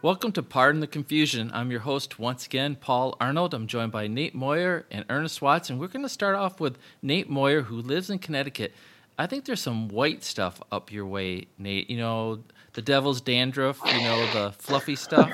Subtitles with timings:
[0.00, 1.50] Welcome to Pardon the Confusion.
[1.52, 3.52] I'm your host once again, Paul Arnold.
[3.52, 5.76] I'm joined by Nate Moyer and Ernest Watson.
[5.76, 8.72] We're going to start off with Nate Moyer, who lives in Connecticut.
[9.18, 11.90] I think there's some white stuff up your way, Nate.
[11.90, 15.32] You know, the devil's dandruff, you know, the fluffy stuff.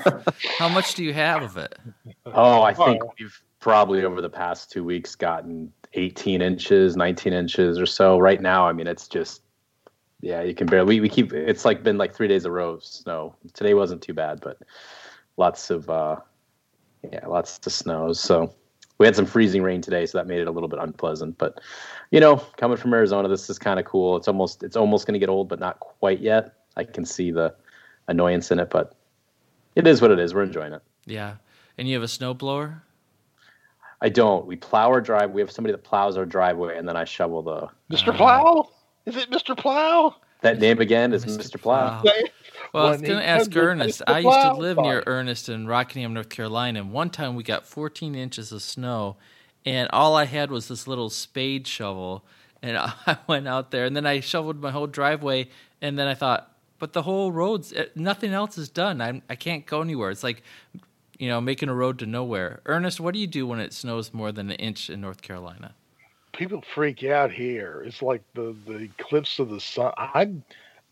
[0.57, 1.77] How much do you have of it?
[2.25, 7.79] Oh, I think we've probably over the past two weeks gotten 18 inches, 19 inches
[7.79, 8.17] or so.
[8.17, 9.43] Right now, I mean, it's just
[10.21, 10.95] yeah, you can barely.
[10.95, 11.33] We, we keep.
[11.33, 13.35] It's like been like three days of row of snow.
[13.53, 14.57] Today wasn't too bad, but
[15.37, 16.17] lots of uh,
[17.11, 18.19] yeah, lots of snows.
[18.19, 18.53] So
[18.97, 21.37] we had some freezing rain today, so that made it a little bit unpleasant.
[21.37, 21.59] But
[22.11, 24.15] you know, coming from Arizona, this is kind of cool.
[24.15, 26.53] It's almost it's almost going to get old, but not quite yet.
[26.77, 27.53] I can see the
[28.07, 28.95] annoyance in it, but
[29.75, 30.33] it is what it is.
[30.33, 30.81] We're enjoying it.
[31.05, 31.35] Yeah,
[31.77, 32.81] and you have a snowblower.
[34.01, 34.45] I don't.
[34.45, 35.31] We plow our drive.
[35.31, 37.67] We have somebody that plows our driveway, and then I shovel the.
[37.91, 38.09] Mr.
[38.09, 38.69] Uh, Plow.
[39.05, 39.57] Is it Mr.
[39.57, 40.15] Plow?
[40.41, 41.39] That name again is Mr.
[41.39, 41.61] Mr.
[41.61, 42.01] Plow.
[42.01, 42.13] Plow.
[42.73, 44.01] Well, I was going to ask Ernest.
[44.05, 47.65] I used to live near Ernest in Rockingham, North Carolina, and one time we got
[47.65, 49.15] 14 inches of snow,
[49.65, 52.25] and all I had was this little spade shovel,
[52.61, 55.49] and I went out there, and then I shoveled my whole driveway,
[55.81, 58.99] and then I thought, but the whole road's eh, nothing else is done.
[58.99, 60.09] I'm I can't go anywhere.
[60.09, 60.43] It's like,
[61.17, 62.61] you know, making a road to nowhere.
[62.65, 65.75] Ernest, what do you do when it snows more than an inch in North Carolina?
[66.35, 67.83] People freak out here.
[67.85, 69.93] It's like the the eclipse of the sun.
[69.97, 70.33] I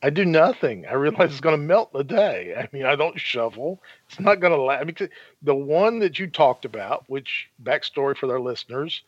[0.02, 0.86] I do nothing.
[0.86, 2.56] I realize it's going to melt in a day.
[2.58, 3.82] I mean, I don't shovel.
[4.10, 4.82] It's not going to last.
[4.82, 5.10] I mean,
[5.42, 9.04] the one that you talked about, which backstory for their listeners,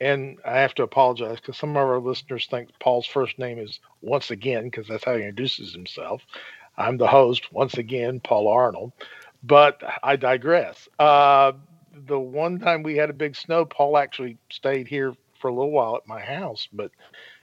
[0.00, 3.80] and I have to apologize because some of our listeners think Paul's first name is
[4.02, 6.22] once again because that's how he introduces himself.
[6.76, 8.92] I'm the host once again, Paul Arnold.
[9.42, 10.88] But I digress.
[10.98, 11.52] Uh,
[11.94, 15.70] the one time we had a big snow, Paul actually stayed here for a little
[15.70, 16.90] while at my house, but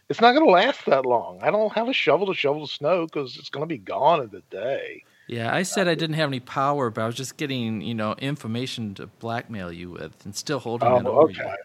[0.09, 1.39] it's not going to last that long.
[1.41, 4.21] I don't have a shovel to shovel the snow because it's going to be gone
[4.21, 5.03] in a day.
[5.27, 8.13] Yeah, I said I didn't have any power, but I was just getting you know
[8.13, 11.43] information to blackmail you with, and still holding oh, it over okay.
[11.43, 11.55] you.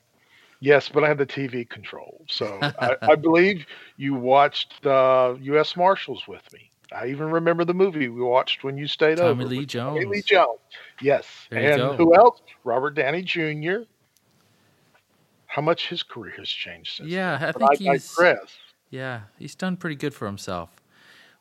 [0.59, 3.67] Yes, but I had the TV control, so I, I, believe
[3.97, 5.77] you watched uh, U.S.
[5.77, 6.71] Marshals with me.
[6.93, 9.43] I even remember the movie we watched when you stayed Tommy over.
[9.43, 9.97] Tommy Lee Jones.
[9.97, 10.59] Tommy Lee Jones.
[11.01, 12.43] Yes, there and who else?
[12.65, 13.85] Robert Downey Jr
[15.53, 17.11] how much his career has changed since.
[17.11, 18.15] Yeah, I think I he's.
[18.15, 18.57] Digress.
[18.89, 20.71] Yeah, he's done pretty good for himself.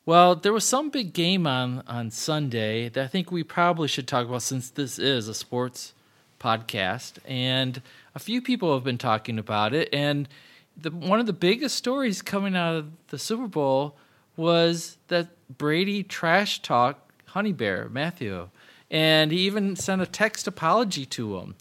[0.04, 4.06] Well, there was some big game on on Sunday that I think we probably should
[4.06, 5.94] talk about since this is a sports
[6.38, 7.80] podcast, and
[8.14, 9.88] a few people have been talking about it.
[9.94, 10.28] And
[10.76, 13.96] the one of the biggest stories coming out of the Super Bowl
[14.36, 18.50] was that Brady trash talk Honey Bear Mathieu,
[18.90, 21.54] and he even sent a text apology to him.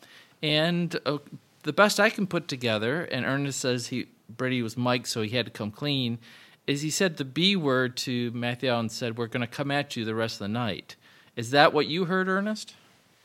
[0.43, 1.19] And uh,
[1.63, 5.29] the best I can put together, and Ernest says he Brady was Mike, so he
[5.29, 6.19] had to come clean.
[6.67, 9.95] Is he said the B word to Mathieu and said, "We're going to come at
[9.95, 10.95] you the rest of the night."
[11.35, 12.75] Is that what you heard, Ernest?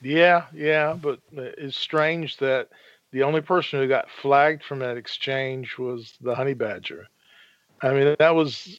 [0.02, 2.68] Yeah, yeah, but it's strange that
[3.12, 7.08] the only person who got flagged from that exchange was the honey badger.
[7.82, 8.78] I mean, that was.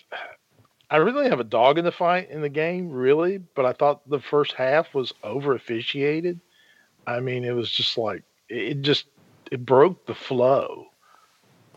[0.90, 4.10] I really have a dog in the fight in the game, really, but I thought
[4.10, 6.40] the first half was over officiated.
[7.06, 9.06] I mean, it was just like it just
[9.52, 10.88] it broke the flow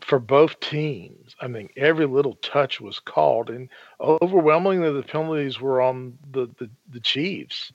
[0.01, 1.37] for both teams.
[1.41, 3.69] I mean, every little touch was called, and
[4.01, 7.73] overwhelmingly the penalties were on the, the, the Chiefs.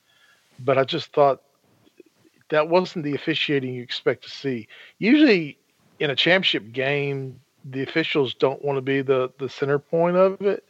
[0.59, 1.41] But I just thought
[2.49, 4.67] that wasn't the officiating you expect to see.
[4.97, 5.57] Usually,
[5.99, 10.41] in a championship game, the officials don't want to be the, the center point of
[10.41, 10.63] it,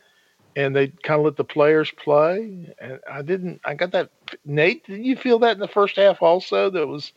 [0.55, 2.73] and they kind of let the players play.
[2.79, 3.61] And I didn't.
[3.65, 4.09] I got that.
[4.45, 6.69] Nate, did you feel that in the first half also?
[6.69, 7.11] That was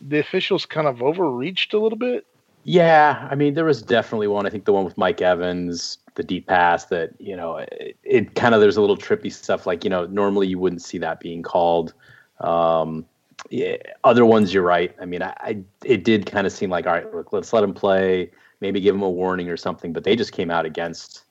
[0.00, 2.26] the officials kind of overreached a little bit?
[2.64, 4.46] Yeah, I mean, there was definitely one.
[4.46, 8.34] I think the one with Mike Evans, the deep pass that you know, it, it
[8.34, 9.66] kind of there's a little trippy stuff.
[9.66, 11.94] Like you know, normally you wouldn't see that being called.
[12.40, 13.06] Um,
[13.48, 14.94] yeah, other ones, you're right.
[15.00, 17.64] I mean, I, I it did kind of seem like all right, look, let's let
[17.64, 19.92] him play, maybe give him a warning or something.
[19.92, 21.24] But they just came out against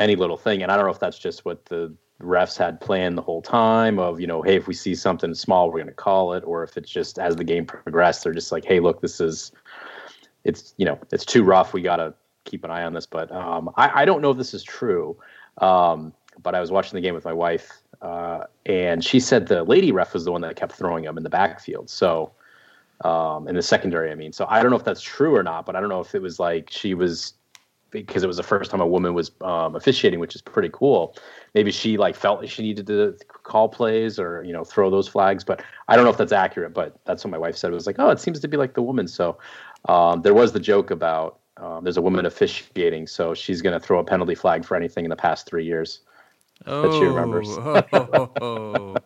[0.00, 3.16] any little thing, and I don't know if that's just what the refs had planned
[3.16, 5.92] the whole time of you know hey if we see something small we're going to
[5.92, 9.00] call it or if it's just as the game progressed they're just like hey look
[9.00, 9.52] this is
[10.44, 11.72] it's you know it's too rough.
[11.72, 13.06] We got to keep an eye on this.
[13.06, 15.16] But um, I, I don't know if this is true
[15.58, 19.64] um, but i was watching the game with my wife uh, and she said the
[19.64, 21.90] lady ref was the one that kept throwing them in the backfield.
[21.90, 22.30] So
[23.04, 24.32] um, in the secondary i mean.
[24.32, 26.22] So i don't know if that's true or not but i don't know if it
[26.22, 27.34] was like she was
[27.90, 31.16] because it was the first time a woman was um, officiating, which is pretty cool.
[31.54, 35.44] Maybe she like felt she needed to call plays or you know throw those flags,
[35.44, 36.74] but I don't know if that's accurate.
[36.74, 37.70] But that's what my wife said.
[37.70, 39.08] It was like, oh, it seems to be like the woman.
[39.08, 39.38] So
[39.88, 43.84] um, there was the joke about um, there's a woman officiating, so she's going to
[43.84, 46.00] throw a penalty flag for anything in the past three years
[46.66, 47.48] oh, that she remembers.
[47.50, 48.96] oh, oh, oh.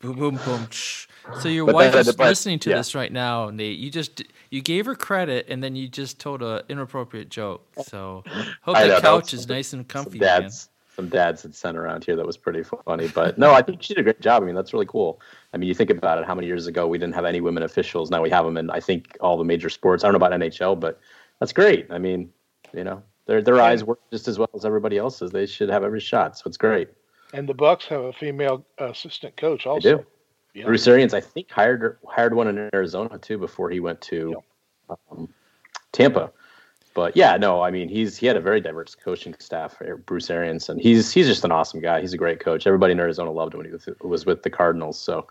[0.00, 0.68] boom, boom, boom.
[0.70, 1.06] Shh.
[1.40, 2.76] So your but wife is but, listening to yeah.
[2.76, 3.78] this right now, Nate.
[3.78, 7.66] You just you gave her credit, and then you just told an inappropriate joke.
[7.82, 8.22] So
[8.62, 10.18] hope the couch is nice and comfy.
[10.18, 13.08] Dads, some dads had sent around here that was pretty funny.
[13.08, 14.42] But no, I think she did a great job.
[14.42, 15.20] I mean, that's really cool.
[15.52, 16.26] I mean, you think about it.
[16.26, 18.10] How many years ago we didn't have any women officials?
[18.10, 20.04] Now we have them in I think all the major sports.
[20.04, 21.00] I don't know about NHL, but
[21.40, 21.86] that's great.
[21.90, 22.30] I mean,
[22.72, 25.32] you know, their their eyes work just as well as everybody else's.
[25.32, 26.38] They should have every shot.
[26.38, 26.88] So it's great.
[27.34, 29.88] And the Bucks have a female assistant coach also.
[29.88, 30.06] They do.
[30.56, 30.64] Yeah.
[30.64, 34.42] Bruce Arians, I think, hired hired one in Arizona too before he went to
[34.88, 35.28] um,
[35.92, 36.32] Tampa.
[36.94, 39.76] But yeah, no, I mean he's he had a very diverse coaching staff,
[40.06, 42.00] Bruce Arians, and he's he's just an awesome guy.
[42.00, 42.66] He's a great coach.
[42.66, 44.98] Everybody in Arizona loved him when he was with the Cardinals.
[44.98, 45.26] So,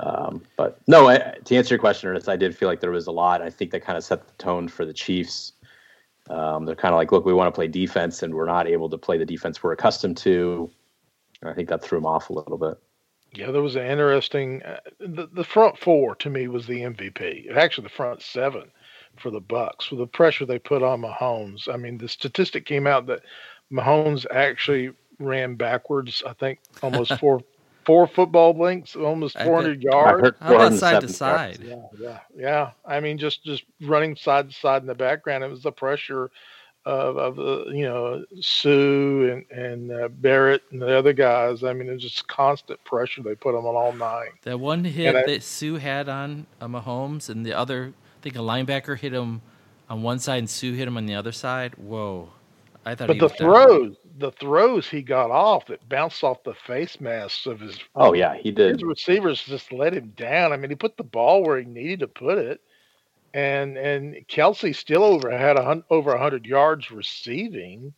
[0.00, 3.06] um, but no, I, to answer your question, Ernest, I did feel like there was
[3.06, 3.42] a lot.
[3.42, 5.52] I think that kind of set the tone for the Chiefs.
[6.28, 8.90] Um, they're kind of like, look, we want to play defense, and we're not able
[8.90, 10.68] to play the defense we're accustomed to.
[11.44, 12.76] I think that threw him off a little bit.
[13.32, 14.62] Yeah, there was an interesting.
[14.62, 17.54] Uh, the, the front four to me was the MVP.
[17.54, 18.70] Actually, the front seven
[19.16, 21.72] for the Bucks for the pressure they put on Mahomes.
[21.72, 23.20] I mean, the statistic came out that
[23.72, 26.22] Mahomes actually ran backwards.
[26.26, 27.40] I think almost four
[27.84, 30.36] four football lengths, almost 400 yards.
[30.40, 31.58] How about side to side?
[31.62, 32.70] Yeah, yeah, yeah.
[32.84, 35.44] I mean, just just running side to side in the background.
[35.44, 36.30] It was the pressure
[36.86, 41.62] of, of the you know Suh and and uh, Barrett and the other guys.
[41.62, 44.30] I mean, it's just constant pressure they put them on all night.
[44.42, 48.36] That one hit I, that Suh had on uh, Mahomes, and the other, I think
[48.36, 49.42] a linebacker hit him
[49.88, 51.74] on one side, and Suh hit him on the other side.
[51.74, 52.30] Whoa!
[52.86, 53.08] I thought.
[53.08, 57.60] But the throws, the throws he got off that bounced off the face masks of
[57.60, 57.78] his.
[57.94, 58.72] Oh yeah, he did.
[58.72, 60.52] His receivers just let him down.
[60.52, 62.62] I mean, he put the ball where he needed to put it
[63.34, 67.92] and and Kelce still over had a over hundred yards receiving,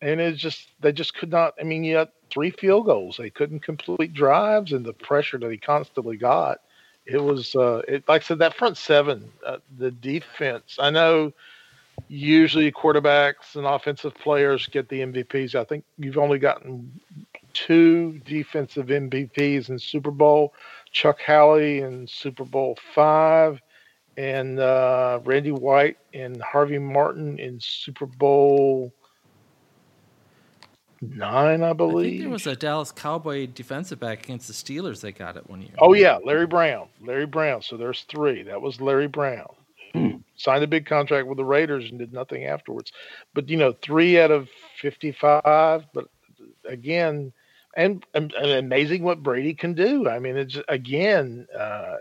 [0.00, 1.54] and it's just they just could not.
[1.60, 3.16] I mean, you had three field goals.
[3.16, 6.60] They couldn't complete drives, and the pressure that he constantly got.
[7.06, 10.76] It was uh, it, like I said that front seven, uh, the defense.
[10.78, 11.32] I know
[12.08, 15.54] usually quarterbacks and offensive players get the MVPs.
[15.54, 17.00] I think you've only gotten
[17.52, 20.54] two defensive MVPs in Super Bowl.
[20.92, 23.60] Chuck Howley in Super Bowl five
[24.16, 28.92] and uh, Randy White and Harvey Martin in Super Bowl
[31.00, 32.06] nine, I believe.
[32.06, 35.48] I think there was a Dallas Cowboy defensive back against the Steelers They got it
[35.48, 35.72] one year.
[35.78, 36.88] Oh yeah, Larry Brown.
[37.00, 37.62] Larry Brown.
[37.62, 38.42] So there's three.
[38.42, 39.48] That was Larry Brown.
[39.92, 40.08] Hmm.
[40.36, 42.92] Signed a big contract with the Raiders and did nothing afterwards.
[43.34, 44.48] But you know, three out of
[44.80, 45.84] fifty-five.
[45.92, 46.08] But
[46.64, 47.32] again,
[47.76, 50.08] and, and, and amazing what Brady can do.
[50.08, 51.46] I mean, it's again.
[51.56, 51.96] Uh,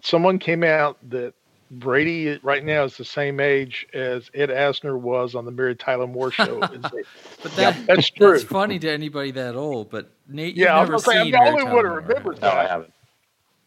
[0.00, 1.34] someone came out that
[1.78, 6.06] Brady right now is the same age as Ed Asner was on the Mary Tyler
[6.06, 6.60] Moore show.
[6.60, 8.32] but that, yeah, that's true.
[8.32, 9.90] That's funny to anybody that old.
[9.90, 12.54] But Nate, yeah, I was saying, I'm the only one who remembers that.
[12.54, 12.92] No, I haven't.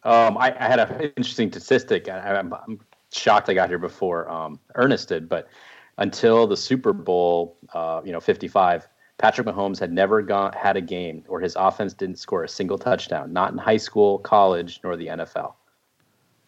[0.04, 2.08] Um, I, I, had an interesting statistic.
[2.08, 2.80] I, am
[3.12, 5.50] shocked I got here before um, Ernest did, but
[5.98, 8.88] until the Super Bowl, uh, you know, 55,
[9.18, 12.78] Patrick Mahomes had never gone had a game where his offense didn't score a single
[12.78, 15.54] touchdown, not in high school, college, nor the NFL.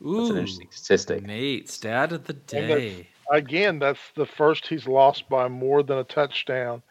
[0.06, 1.26] Ooh, that's an interesting statistic.
[1.26, 3.08] Nate, stat of the day.
[3.32, 6.82] Again, that's the first he's lost by more than a touchdown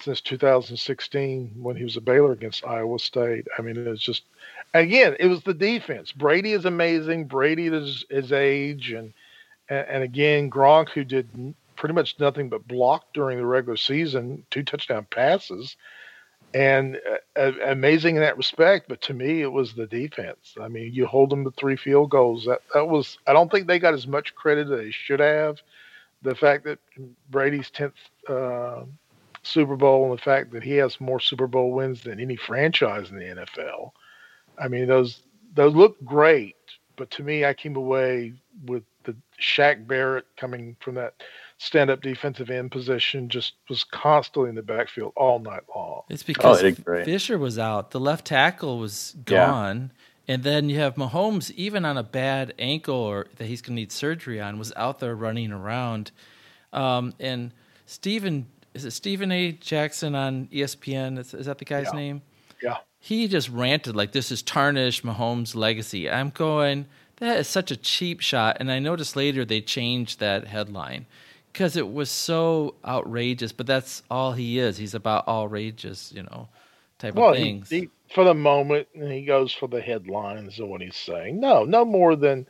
[0.00, 3.46] since 2016 when he was a Baylor against Iowa State.
[3.58, 4.24] I mean, it's just
[4.74, 6.12] again, it was the defense.
[6.12, 7.26] Brady is amazing.
[7.26, 9.12] Brady is his age, and
[9.68, 14.62] and again, Gronk, who did pretty much nothing but block during the regular season, two
[14.62, 15.76] touchdown passes
[16.54, 17.00] and
[17.36, 18.88] uh, amazing in that respect.
[18.88, 20.54] But to me, it was the defense.
[20.60, 22.44] I mean, you hold them to three field goals.
[22.46, 23.18] That that was.
[23.26, 25.58] I don't think they got as much credit as they should have.
[26.22, 26.78] The fact that
[27.30, 27.94] Brady's tenth
[28.28, 28.82] uh,
[29.42, 33.10] Super Bowl and the fact that he has more Super Bowl wins than any franchise
[33.10, 33.92] in the NFL.
[34.58, 35.22] I mean, those
[35.54, 36.56] those look great,
[36.96, 38.34] but to me, I came away
[38.66, 41.14] with the Shaq Barrett coming from that
[41.58, 46.02] stand up defensive end position, just was constantly in the backfield all night long.
[46.10, 49.90] It's oh, because oh, Fisher was out, the left tackle was gone.
[49.92, 50.02] Yeah.
[50.28, 53.80] And then you have Mahomes, even on a bad ankle or that he's going to
[53.80, 56.10] need surgery on, was out there running around.
[56.72, 57.52] Um, and
[57.86, 59.52] Stephen, is it Stephen A.
[59.52, 61.18] Jackson on ESPN?
[61.18, 61.98] Is, is that the guy's yeah.
[61.98, 62.22] name?
[62.60, 62.78] Yeah.
[62.98, 66.10] He just ranted like this is tarnished Mahomes' legacy.
[66.10, 66.86] I'm going,
[67.18, 68.56] that is such a cheap shot.
[68.58, 71.06] And I noticed later they changed that headline
[71.56, 73.50] because it was so outrageous.
[73.50, 74.76] But that's all he is.
[74.76, 76.48] He's about outrageous, you know,
[76.98, 77.70] type well, of things.
[77.70, 81.40] He, he, for the moment, he goes for the headlines of what he's saying.
[81.40, 82.46] No, no more than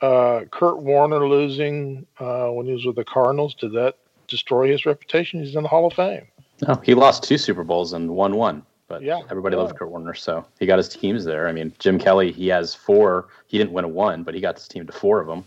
[0.00, 3.54] uh, Kurt Warner losing uh, when he was with the Cardinals.
[3.54, 5.44] Did that destroy his reputation?
[5.44, 6.26] He's in the Hall of Fame.
[6.66, 8.64] No, he lost two Super Bowls and won one.
[8.88, 9.62] but yeah, everybody yeah.
[9.62, 11.46] loves Kurt Warner, so he got his teams there.
[11.46, 13.28] I mean, Jim Kelly, he has four.
[13.46, 15.44] He didn't win a one, but he got his team to four of them.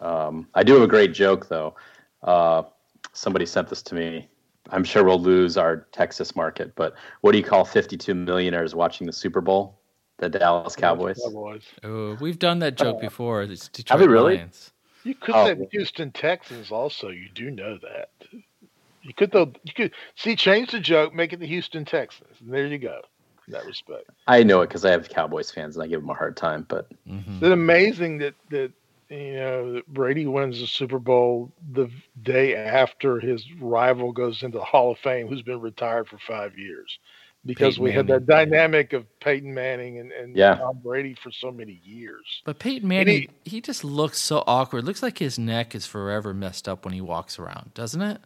[0.00, 1.74] Um, I do have a great joke though.
[2.24, 2.62] Uh,
[3.12, 4.28] somebody sent this to me.
[4.70, 9.06] I'm sure we'll lose our Texas market, but what do you call 52 millionaires watching
[9.06, 9.78] the Super Bowl?
[10.18, 11.20] The Dallas Cowboys.
[11.22, 11.64] Cowboys.
[11.82, 13.42] Oh, we've done that joke uh, before.
[13.42, 14.36] It's Detroit have we really?
[14.36, 14.72] Lions.
[15.02, 15.46] You could oh.
[15.46, 17.08] say Houston Texans also.
[17.08, 18.10] You do know that.
[19.02, 19.52] You could though.
[19.64, 23.02] You could see change the joke, make it the Houston Texans, and there you go.
[23.46, 26.08] In that respect, I know it because I have Cowboys fans and I give them
[26.08, 26.64] a hard time.
[26.66, 27.44] But mm-hmm.
[27.44, 28.72] it's amazing that that
[29.08, 31.90] you know Brady wins the Super Bowl the
[32.22, 36.58] day after his rival goes into the Hall of Fame, who's been retired for five
[36.58, 36.98] years
[37.46, 38.08] because Peyton we Manning.
[38.08, 40.56] had that dynamic of Peyton Manning and, and yeah.
[40.56, 42.42] Tom Brady for so many years.
[42.44, 44.84] But Peyton Manning, he, he, just looks so awkward.
[44.84, 48.20] Looks like his neck is forever messed up when he walks around, doesn't it?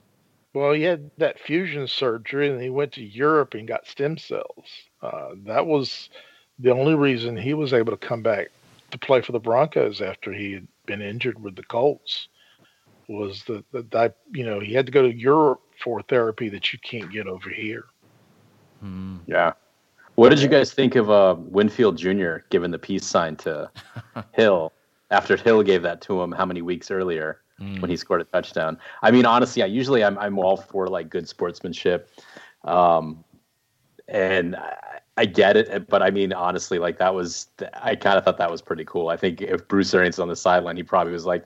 [0.54, 4.66] Well, he had that fusion surgery and he went to Europe and got stem cells.
[5.02, 6.08] Uh, that was
[6.58, 8.48] the only reason he was able to come back
[8.90, 12.28] to play for the Broncos after he had been injured with the Colts.
[13.08, 16.78] Was that that you know he had to go to Europe for therapy that you
[16.80, 17.86] can't get over here.
[18.84, 19.20] Mm.
[19.26, 19.52] Yeah.
[20.16, 22.38] What did you guys think of uh, Winfield Jr.
[22.50, 23.70] giving the peace sign to
[24.32, 24.72] Hill
[25.10, 27.80] after Hill gave that to him how many weeks earlier mm.
[27.80, 28.78] when he scored a touchdown?
[29.02, 32.10] I mean, honestly, I usually I'm I'm all for like good sportsmanship,
[32.64, 33.24] um,
[34.08, 38.24] and I, I get it, but I mean, honestly, like that was I kind of
[38.24, 39.08] thought that was pretty cool.
[39.08, 41.44] I think if Bruce Arians on the sideline, he probably was like,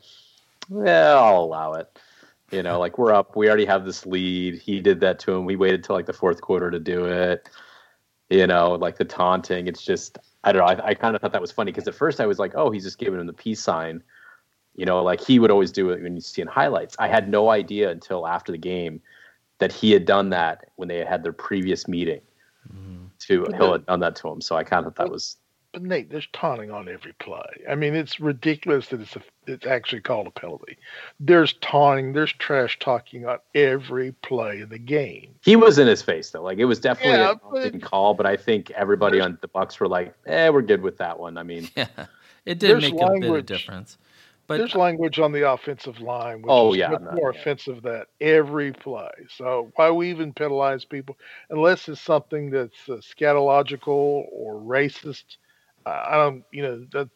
[0.68, 1.98] "Yeah, I'll allow it."
[2.50, 4.60] You know, like we're up, we already have this lead.
[4.60, 5.46] He did that to him.
[5.46, 7.48] We waited till like the fourth quarter to do it.
[8.28, 9.66] You know, like the taunting.
[9.68, 10.84] It's just I don't know.
[10.84, 12.70] I, I kind of thought that was funny because at first I was like, oh,
[12.70, 14.02] he's just giving him the peace sign.
[14.76, 16.94] You know, like he would always do it when you see in highlights.
[16.98, 19.00] I had no idea until after the game
[19.60, 22.20] that he had done that when they had their previous meeting.
[22.70, 23.01] Mm-hmm.
[23.26, 25.36] To Hill had done that to him, so I kind of thought that was
[25.72, 27.64] but Nate, there's taunting on every play.
[27.68, 30.76] I mean, it's ridiculous that it's a, it's actually called a penalty.
[31.18, 35.34] There's taunting, there's trash talking on every play in the game.
[35.42, 36.42] He was in his face though.
[36.42, 39.80] Like it was definitely yeah, a but, call, but I think everybody on the Bucks
[39.80, 41.86] were like, "Eh, we're good with that one." I mean, yeah,
[42.44, 43.96] it did make a bit of difference.
[44.52, 47.40] But there's language on the offensive line, which oh, is yeah, much no, more yeah.
[47.40, 49.10] offensive than every play.
[49.36, 51.16] So why we even penalize people
[51.50, 55.24] unless it's something that's uh, scatological or racist?
[55.84, 57.10] I don't, you know, that's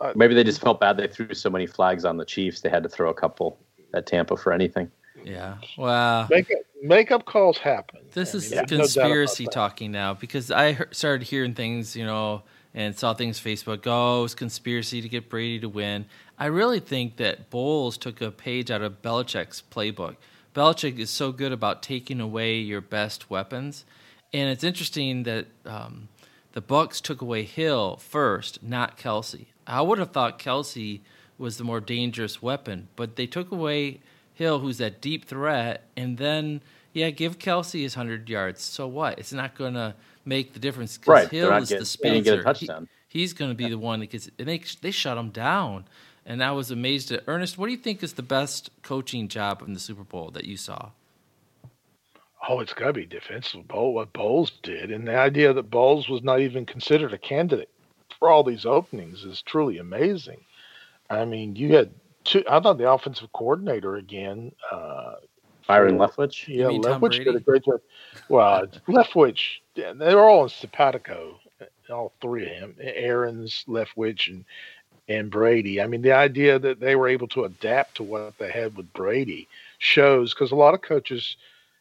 [0.00, 2.60] uh, maybe they just felt bad they threw so many flags on the Chiefs.
[2.60, 3.58] They had to throw a couple
[3.94, 4.90] at Tampa for anything.
[5.24, 5.56] Yeah.
[5.76, 6.28] Wow.
[6.30, 6.52] Make
[6.82, 8.00] makeup calls happen.
[8.12, 12.04] This I is mean, conspiracy no talking now because I heard, started hearing things, you
[12.06, 12.42] know,
[12.76, 13.86] and saw things Facebook.
[13.86, 16.04] Oh, conspiracy to get Brady to win.
[16.38, 20.16] I really think that Bowles took a page out of Belichick's playbook.
[20.54, 23.84] Belichick is so good about taking away your best weapons,
[24.32, 26.08] and it's interesting that um,
[26.52, 29.46] the Bucks took away Hill first, not Kelce.
[29.66, 31.00] I would have thought Kelce
[31.38, 34.00] was the more dangerous weapon, but they took away
[34.34, 36.60] Hill, who's that deep threat, and then
[36.92, 38.62] yeah, give Kelce his hundred yards.
[38.62, 39.18] So what?
[39.18, 39.94] It's not going to
[40.26, 41.28] make the difference because right.
[41.28, 42.42] Hill is the spacer.
[42.54, 42.68] He,
[43.08, 44.28] he's going to be the one that gets.
[44.38, 45.86] And they they shut him down,
[46.24, 47.56] and I was amazed at Ernest.
[47.56, 50.56] What do you think is the best coaching job in the Super Bowl that you
[50.56, 50.90] saw?
[52.48, 53.66] Oh, it's got to be defensive.
[53.66, 57.70] Bowl, what Bowles did, and the idea that Bowles was not even considered a candidate
[58.18, 60.44] for all these openings is truly amazing.
[61.10, 61.90] I mean, you had
[62.24, 62.44] two.
[62.48, 65.14] I thought the offensive coordinator again, uh,
[65.66, 66.46] Byron Leftwich.
[66.48, 67.80] Yeah, Leftwich did a great job.
[68.28, 71.38] Well, Leftwich, they were all in simpatico.
[71.60, 74.44] Eh, all three of them, eh, Arians, Leftwich, and
[75.08, 75.80] and Brady.
[75.80, 78.92] I mean, the idea that they were able to adapt to what they had with
[78.92, 81.36] Brady shows because a lot of coaches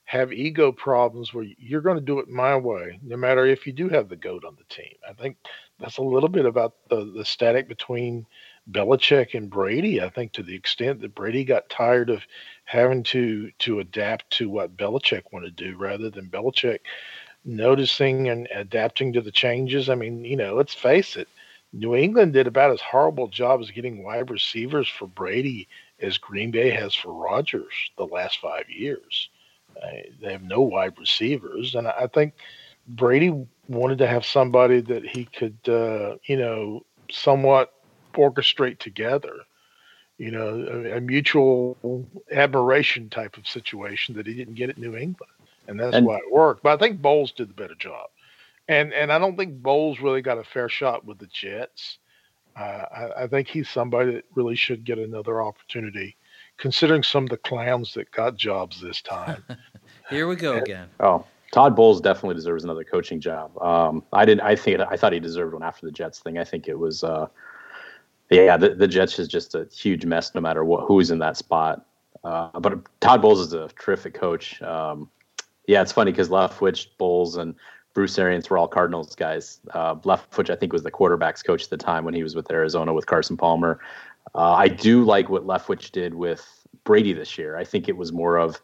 [0.06, 3.74] have ego problems where you're going to do it my way, no matter if you
[3.74, 4.94] do have the goat on the team.
[5.08, 5.38] I think
[5.80, 8.28] that's a little bit about the, the static between
[8.72, 10.02] Belichick and Brady.
[10.02, 12.24] I think to the extent that Brady got tired of
[12.66, 16.80] having to to adapt to what Belichick wanted to do rather than Belichick
[17.46, 19.90] noticing and adapting to the changes.
[19.90, 21.28] I mean, you know, let's face it,
[21.74, 25.68] New England did about as horrible job as getting wide receivers for Brady
[26.00, 29.30] as Green Bay has for Rodgers the last five years.
[30.22, 32.34] They have no wide receivers, and I think
[32.88, 37.74] Brady wanted to have somebody that he could, uh, you know, somewhat
[38.16, 39.34] orchestrate together.
[40.18, 44.96] You know, a, a, mutual admiration type of situation that he didn't get at New
[44.96, 45.34] England,
[45.68, 46.64] and that's and, why it worked.
[46.64, 48.10] But I think Bowles did the better job,
[48.70, 51.98] and and I don't think Bowles really got a fair shot with the Jets.
[52.56, 56.16] Uh, I, I think he's somebody that really should get another opportunity
[56.58, 59.44] considering some of the clowns that got jobs this time.
[60.10, 60.88] Here we go again.
[61.00, 63.58] Oh, Todd Bowles definitely deserves another coaching job.
[63.62, 64.42] Um, I didn't.
[64.42, 66.38] I think I thought he deserved one after the Jets thing.
[66.38, 67.04] I think it was.
[67.04, 67.28] Uh,
[68.30, 71.38] yeah, the, the Jets is just a huge mess no matter what who's in that
[71.38, 71.86] spot.
[72.24, 74.62] Uh, but Todd Bowles is a terrific coach.
[74.62, 75.10] Um,
[75.68, 77.56] yeah, it's funny because Leftwich, Bowles, and
[77.94, 79.60] Bruce Arians were all Cardinals guys.
[79.72, 82.52] Uh, Leftwich, I think, was the quarterbacks coach at the time when he was with
[82.52, 83.80] Arizona with Carson Palmer.
[84.34, 87.58] Uh, I do like what Leftwich did with Brady this year.
[87.58, 88.60] I think it was more of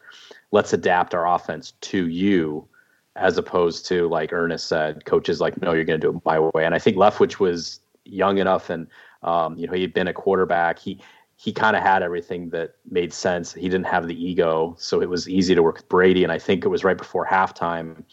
[0.52, 2.68] let's adapt our offense to you
[3.16, 6.40] as opposed to like Ernest said, coaches like, no, you're going to do it my
[6.40, 6.66] way.
[6.66, 8.88] And I think Leftwich was young enough and,
[9.24, 10.80] um, you know, he'd been a quarterback.
[10.80, 11.00] He,
[11.36, 13.54] he kind of had everything that made sense.
[13.54, 16.24] He didn't have the ego, so it was easy to work with Brady.
[16.24, 18.04] And I think it was right before halftime.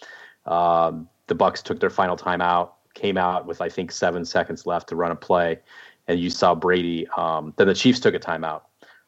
[0.46, 4.88] Um, the Bucks took their final timeout, came out with I think seven seconds left
[4.88, 5.58] to run a play,
[6.06, 7.06] and you saw Brady.
[7.16, 8.62] Um, then the Chiefs took a timeout,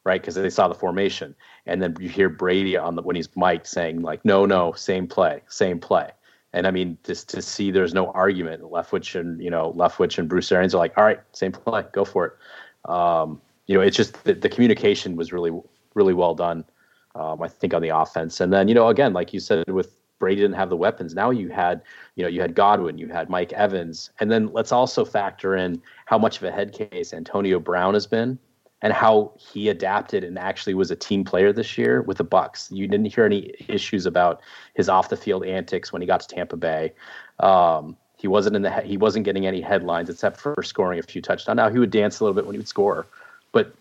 [0.05, 0.21] right?
[0.21, 3.67] Because they saw the formation, and then you hear Brady on the when he's mic'd
[3.67, 6.11] saying like, "No, no, same play, same play."
[6.53, 8.63] And I mean, just to see there's no argument.
[8.63, 12.05] Leftwich and you know Leftwich and Bruce Arians are like, "All right, same play, go
[12.05, 15.53] for it." Um, you know, it's just the, the, communication was really
[15.95, 16.65] really well done.
[17.15, 19.95] Um, I think on the offense, and then you know, again, like you said with
[20.19, 21.15] Brady didn't have the weapons.
[21.15, 21.83] Now you had,
[22.15, 25.83] you know, you had Godwin, you had Mike Evans, and then let's also factor in
[26.07, 28.39] how much of a head case Antonio Brown has been
[28.83, 32.71] and how he adapted and actually was a team player this year with the Bucks.
[32.73, 34.41] You didn't hear any issues about
[34.75, 36.93] his off the field antics when he got to Tampa Bay.
[37.41, 41.23] Um, he wasn't in the he wasn't getting any headlines except for scoring a few
[41.23, 41.57] touchdowns.
[41.57, 43.07] Now he would dance a little bit when he would score,
[43.53, 43.75] but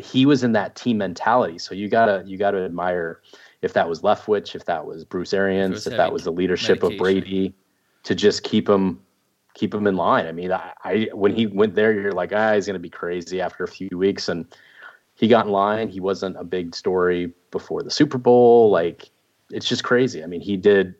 [0.00, 1.58] he was in that team mentality.
[1.58, 3.20] So you gotta you gotta admire
[3.62, 6.92] if that was Leftwich, if that was Bruce Arians, if that was the leadership medication.
[6.92, 7.54] of Brady
[8.02, 9.00] to just keep him
[9.54, 10.26] keep him in line.
[10.26, 12.90] I mean, I, I when he went there, you're like, ah, he's going to be
[12.90, 14.46] crazy after a few weeks, and
[15.14, 15.88] he got in line.
[15.88, 18.70] He wasn't a big story before the Super Bowl.
[18.70, 19.10] Like,
[19.50, 20.22] it's just crazy.
[20.22, 20.94] I mean, he did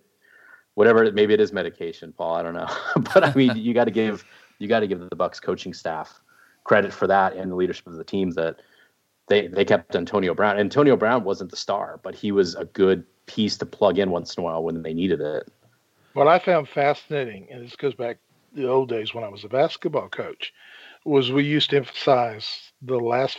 [0.74, 1.10] whatever.
[1.12, 2.34] Maybe it is medication, Paul.
[2.34, 2.70] I don't know,
[3.14, 4.24] but I mean, you got to give
[4.58, 6.20] you got to give the Bucks coaching staff
[6.62, 8.56] credit for that and the leadership of the team that
[9.26, 10.58] they they kept Antonio Brown.
[10.58, 14.36] Antonio Brown wasn't the star, but he was a good piece to plug in once
[14.36, 15.50] in a while when they needed it.
[16.12, 18.18] What I found fascinating, and this goes back
[18.54, 20.52] the old days when I was a basketball coach,
[21.04, 23.38] was we used to emphasize the last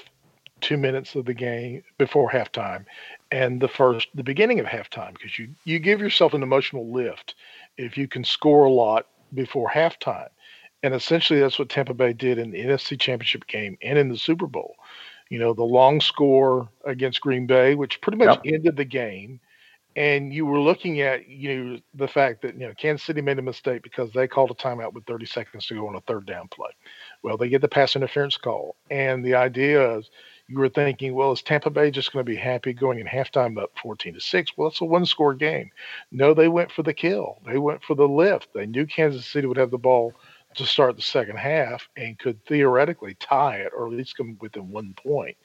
[0.61, 2.85] two minutes of the game before halftime
[3.31, 7.35] and the first the beginning of halftime because you you give yourself an emotional lift
[7.77, 10.29] if you can score a lot before halftime
[10.81, 14.17] and essentially that's what Tampa Bay did in the NFC Championship game and in the
[14.17, 14.75] Super Bowl
[15.29, 18.55] you know the long score against Green Bay which pretty much yep.
[18.55, 19.41] ended the game
[19.95, 23.39] and you were looking at you know the fact that you know Kansas City made
[23.39, 26.25] a mistake because they called a timeout with 30 seconds to go on a third
[26.25, 26.69] down play.
[27.23, 30.09] Well, they get the pass interference call, and the idea is
[30.47, 33.57] you were thinking, well, is Tampa Bay just going to be happy going in halftime
[33.57, 34.51] up 14 to six?
[34.55, 35.71] Well, it's a one score game.
[36.11, 37.39] No, they went for the kill.
[37.45, 38.49] They went for the lift.
[38.53, 40.13] They knew Kansas City would have the ball
[40.55, 44.71] to start the second half and could theoretically tie it or at least come within
[44.71, 45.35] one point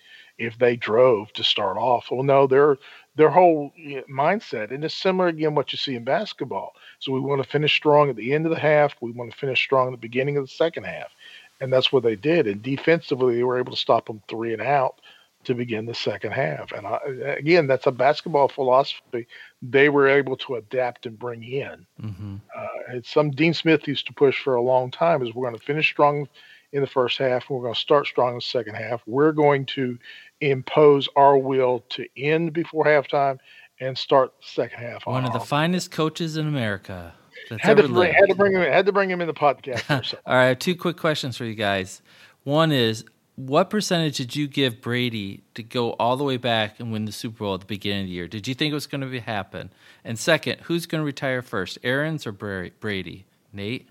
[0.40, 2.09] if they drove to start off.
[2.11, 2.79] Well, no, their
[3.14, 3.72] their whole
[4.11, 6.72] mindset, and it's similar again what you see in basketball.
[6.98, 8.94] So we want to finish strong at the end of the half.
[9.00, 11.12] We want to finish strong at the beginning of the second half,
[11.61, 12.46] and that's what they did.
[12.46, 15.00] And defensively, they were able to stop them three and out
[15.44, 16.72] to begin the second half.
[16.72, 16.98] And I,
[17.38, 19.26] again, that's a basketball philosophy
[19.62, 21.87] they were able to adapt and bring in.
[22.03, 22.37] Mm-hmm.
[22.55, 25.59] Uh, it's some Dean Smith used to push for a long time is we're going
[25.59, 26.29] to finish strong
[26.72, 29.03] in the first half and we're going to start strong in the second half.
[29.07, 29.98] We're going to
[30.40, 33.38] impose our will to end before halftime
[33.81, 35.07] and start the second half.
[35.07, 37.14] One of the finest coaches in America.
[37.59, 38.61] Had to, bring, had to, bring, him.
[38.61, 40.14] Had to bring him in the podcast.
[40.26, 42.00] All right, two quick questions for you guys.
[42.44, 46.92] One is, what percentage did you give Brady to go all the way back and
[46.92, 48.29] win the Super Bowl at the beginning of the year?
[48.29, 49.70] Did you think it was going to happen?
[50.05, 53.24] And second, who's going to retire first, Arians or Brady?
[53.53, 53.88] Nate.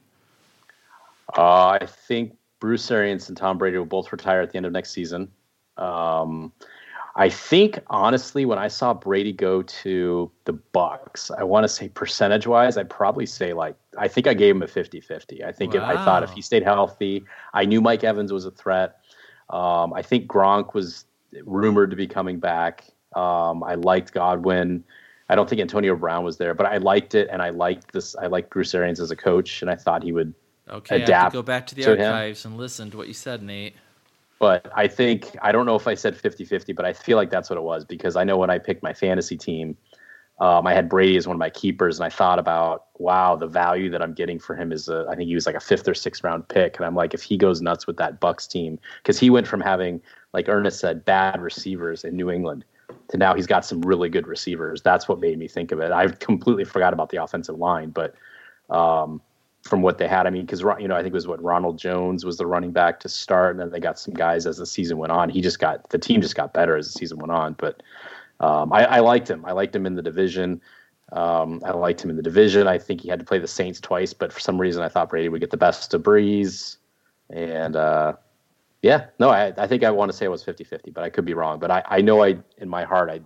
[1.38, 4.72] Uh, I think Bruce Arians and Tom Brady will both retire at the end of
[4.72, 5.32] next season.
[5.80, 6.52] Um,
[7.16, 11.90] I think honestly, when I saw Brady go to the Bucks, I want to say
[11.90, 15.44] percentage wise, I'd probably say like I think I gave him a 50-50.
[15.44, 15.80] I think wow.
[15.80, 18.98] if, I thought if he stayed healthy, I knew Mike Evans was a threat.
[19.50, 21.06] Um, I think Gronk was
[21.44, 22.86] rumored to be coming back.
[23.16, 24.84] Um, I liked Godwin.
[25.28, 28.16] I don't think Antonio Brown was there, but I liked it, and I liked this.
[28.16, 30.34] I liked Bruce Arians as a coach, and I thought he would
[30.68, 31.34] okay, adapt.
[31.34, 32.54] go back to the to archives him.
[32.54, 33.76] and listen to what you said, Nate.
[34.40, 37.30] But I think, I don't know if I said 50 50, but I feel like
[37.30, 39.78] that's what it was because I know when I picked my fantasy team,
[40.40, 43.48] um, I had Brady as one of my keepers, and I thought about, wow, the
[43.48, 45.86] value that I'm getting for him is, a, I think he was like a fifth
[45.86, 48.80] or sixth round pick, and I'm like, if he goes nuts with that Bucks team,
[49.04, 50.02] because he went from having,
[50.34, 52.64] like Ernest said, bad receivers in New England
[53.10, 54.82] to now he's got some really good receivers.
[54.82, 55.92] That's what made me think of it.
[55.92, 58.16] I completely forgot about the offensive line, but
[58.70, 59.22] um,
[59.64, 61.78] from what they had, I mean, because you know, I think it was what Ronald
[61.78, 64.66] Jones was the running back to start, and then they got some guys as the
[64.66, 65.30] season went on.
[65.30, 67.54] He just got the team just got better as the season went on.
[67.54, 67.84] But
[68.40, 69.44] um, I, I, liked him.
[69.46, 70.62] I liked him in the division.
[71.12, 72.68] Um, I liked him in the division.
[72.68, 75.10] I think he had to play the Saints twice, but for some reason, I thought
[75.10, 76.78] Brady would get the best of Brees.
[77.30, 78.14] And uh,
[78.82, 81.10] yeah, no, I, I think I want to say it was 50 50, but I
[81.10, 81.60] could be wrong.
[81.60, 83.20] But I, I know I, in my heart, I,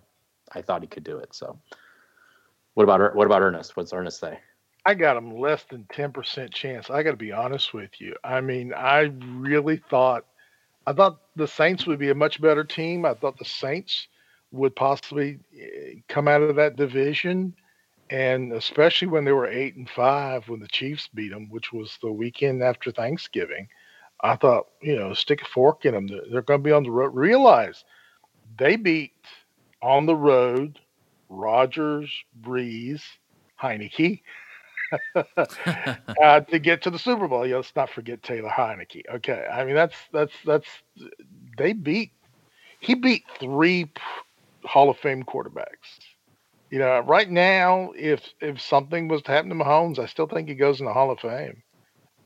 [0.51, 1.35] I thought he could do it.
[1.35, 1.59] So
[2.73, 3.77] what about, what about Ernest?
[3.77, 4.39] What's Ernest say?
[4.85, 6.89] I got them less than 10% chance.
[6.89, 8.15] I got to be honest with you.
[8.23, 10.25] I mean, I really thought,
[10.85, 13.05] I thought the Saints would be a much better team.
[13.05, 14.07] I thought the Saints
[14.51, 17.53] would possibly eh, come out of that division.
[18.09, 21.97] And especially when they were eight and five, when the Chiefs beat them, which was
[22.01, 23.69] the weekend after Thanksgiving,
[24.21, 26.07] I thought, you know, stick a fork in them.
[26.07, 27.15] They're going to be on the road.
[27.15, 27.85] Realize
[28.57, 29.13] they beat
[29.81, 30.79] on the road
[31.29, 33.01] Rodgers, Brees,
[33.61, 34.21] Heinicke
[35.15, 37.45] uh, to get to the Super Bowl.
[37.45, 39.03] Know, let's not forget Taylor Heinicke.
[39.15, 40.67] Okay, I mean that's that's that's
[41.57, 42.11] they beat
[42.79, 43.91] he beat three
[44.65, 45.99] Hall of Fame quarterbacks.
[46.69, 50.47] You know, right now, if if something was to happen to Mahomes, I still think
[50.49, 51.63] he goes in the Hall of Fame.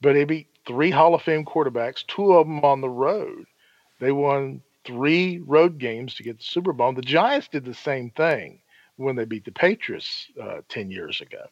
[0.01, 3.45] But he beat three Hall of Fame quarterbacks, two of them on the road.
[3.99, 6.93] They won three road games to get the Super Bowl.
[6.93, 8.61] The Giants did the same thing
[8.95, 11.45] when they beat the Patriots uh, 10 years ago.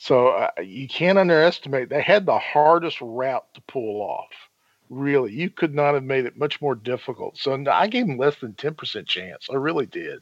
[0.00, 1.88] So uh, you can't underestimate.
[1.90, 4.30] They had the hardest route to pull off.
[4.88, 7.38] Really, you could not have made it much more difficult.
[7.38, 9.48] So I gave them less than 10% chance.
[9.50, 10.20] I really did.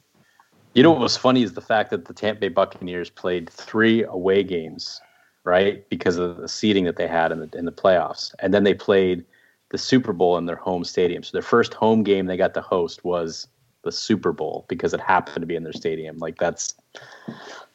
[0.74, 4.04] You know what was funny is the fact that the Tampa Bay Buccaneers played three
[4.04, 5.00] away games
[5.48, 5.88] right?
[5.88, 8.74] Because of the seating that they had in the in the playoffs, and then they
[8.74, 9.24] played
[9.70, 11.22] the Super Bowl in their home stadium.
[11.22, 13.48] So their first home game they got to host was
[13.88, 16.18] the Super Bowl because it happened to be in their stadium.
[16.18, 16.74] Like that's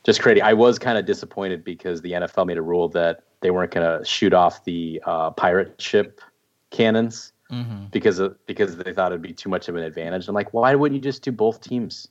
[0.04, 0.42] just crazy.
[0.42, 4.00] I was kind of disappointed because the NFL made a rule that they weren't going
[4.00, 6.22] to shoot off the uh, pirate ship
[6.70, 7.86] cannons mm-hmm.
[7.92, 10.28] because of, because they thought it'd be too much of an advantage.
[10.28, 12.08] I'm like, why wouldn't you just do both teams?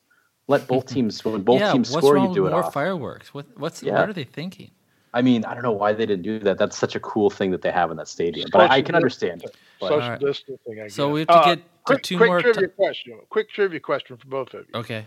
[0.49, 2.73] Let both teams when both yeah, teams score, you do it more off.
[2.73, 3.33] fireworks.
[3.33, 4.01] What what's yeah.
[4.01, 4.73] what are they thinking?
[5.15, 6.57] I mean, I don't know why they didn't do that.
[6.57, 8.49] That's such a cool thing that they have in that stadium.
[8.51, 9.45] But I, I can understand.
[9.79, 10.19] Social right.
[10.19, 10.81] distancing.
[10.81, 12.43] I so we have to uh, get to quick, two quick more.
[12.43, 13.19] Trivia t- question.
[13.31, 14.81] Quick trivia question for both of you.
[14.81, 15.07] Okay.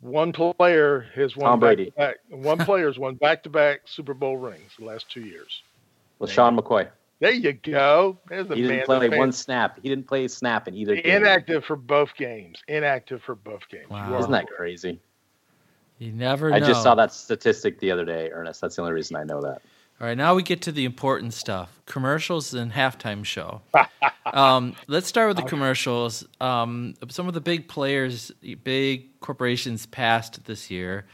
[0.00, 1.92] One player has won Tom Brady.
[1.96, 5.62] Back, one player has won back-to-back Super Bowl rings the last two years.
[6.18, 6.88] Well, Sean McCoy.
[7.20, 8.18] There you go.
[8.28, 9.78] There's the he didn't play one snap.
[9.82, 11.22] He didn't play a snap in either game.
[11.22, 12.62] Inactive for both games.
[12.66, 13.90] Inactive for both games.
[13.90, 14.18] Wow.
[14.18, 15.00] Isn't that crazy?
[15.98, 16.56] You never know.
[16.56, 18.62] I just saw that statistic the other day, Ernest.
[18.62, 19.60] That's the only reason I know that.
[20.00, 23.60] All right, now we get to the important stuff commercials and halftime show.
[24.32, 26.24] um, let's start with the commercials.
[26.40, 28.30] Um, some of the big players,
[28.64, 31.04] big corporations passed this year,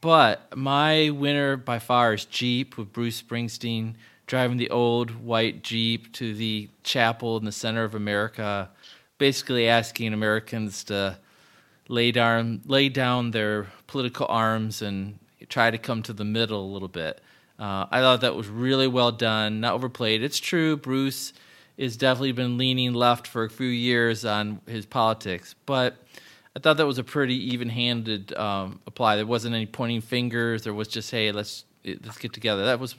[0.00, 3.94] but my winner by far is Jeep with Bruce Springsteen
[4.28, 8.70] driving the old white Jeep to the chapel in the center of America,
[9.16, 11.18] basically asking Americans to
[11.88, 16.72] lay down, lay down their political arms and try to come to the middle a
[16.72, 17.20] little bit.
[17.58, 20.22] Uh, I thought that was really well done, not overplayed.
[20.22, 21.32] It's true, Bruce
[21.78, 25.96] has definitely been leaning left for a few years on his politics, but
[26.56, 29.16] I thought that was a pretty even-handed um, apply.
[29.16, 30.64] There wasn't any pointing fingers.
[30.64, 32.64] There was just, hey, let's let's get together.
[32.64, 32.96] That was,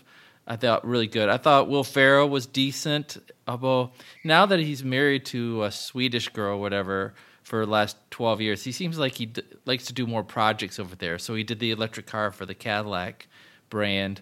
[0.47, 1.27] I thought, really good.
[1.27, 3.17] I thought Will Ferrell was decent.
[3.47, 3.91] Although
[4.23, 8.71] now that he's married to a Swedish girl, whatever, for the last twelve years, he
[8.71, 11.19] seems like he d- likes to do more projects over there.
[11.19, 13.27] So he did the electric car for the Cadillac
[13.69, 14.21] brand.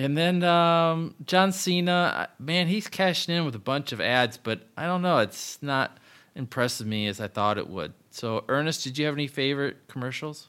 [0.00, 4.62] And then um, John Cena, man, he's cashing in with a bunch of ads, but
[4.74, 5.98] I don't know, it's not
[6.34, 7.92] impressive me as I thought it would.
[8.10, 10.48] So, Ernest, did you have any favorite commercials?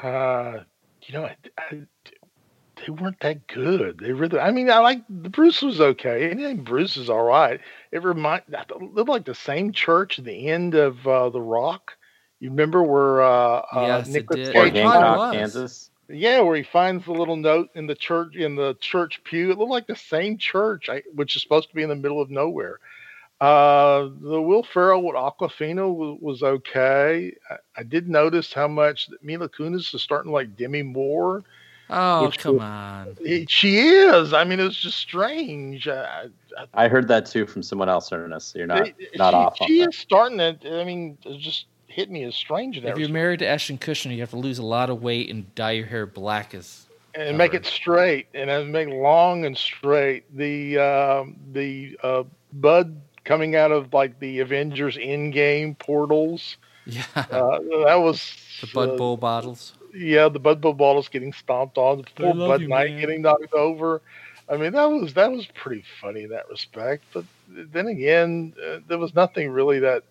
[0.00, 0.60] Uh,
[1.02, 1.80] you know, I, I,
[2.76, 3.98] they weren't that good.
[3.98, 6.30] They really, I mean, I like the Bruce was okay.
[6.30, 7.60] Anything Bruce is all right.
[7.90, 8.42] It remind
[8.80, 11.96] looked like the same church at the end of uh, The Rock.
[12.38, 15.90] You remember where uh, uh yes, Nicolas Cage, Kansas?
[16.08, 19.50] Yeah, where he finds the little note in the church in the church pew.
[19.50, 22.30] It looked like the same church, which is supposed to be in the middle of
[22.30, 22.78] nowhere.
[23.40, 27.34] Uh, the Will Ferrell with Aquafina was, was okay.
[27.50, 31.42] I, I, did notice how much Mila Kunis is starting like Demi Moore.
[31.90, 33.46] Oh come was, on!
[33.48, 34.32] she is.
[34.32, 35.86] I mean, it's just strange.
[35.88, 36.28] I,
[36.72, 38.52] I, heard that too from someone else, Ernest.
[38.52, 39.56] So you're not not she, off.
[39.66, 40.64] She is starting it.
[40.64, 42.76] I mean, just hit me as strange.
[42.76, 45.54] If you're married to Ashton Kutcher, you have to lose a lot of weight and
[45.54, 47.38] dye your hair black as and covered.
[47.38, 50.24] make it straight and make it long and straight.
[50.36, 56.56] The uh, the uh, bud coming out of like the Avengers Endgame portals.
[56.84, 59.74] Yeah, uh, that was the Bud uh, Bowl bottles.
[59.94, 63.00] Yeah, the Bud Bowl bottles getting stomped on, the poor Bud you, Knight man.
[63.00, 64.02] getting knocked over.
[64.48, 67.04] I mean, that was that was pretty funny in that respect.
[67.14, 70.02] But then again, uh, there was nothing really that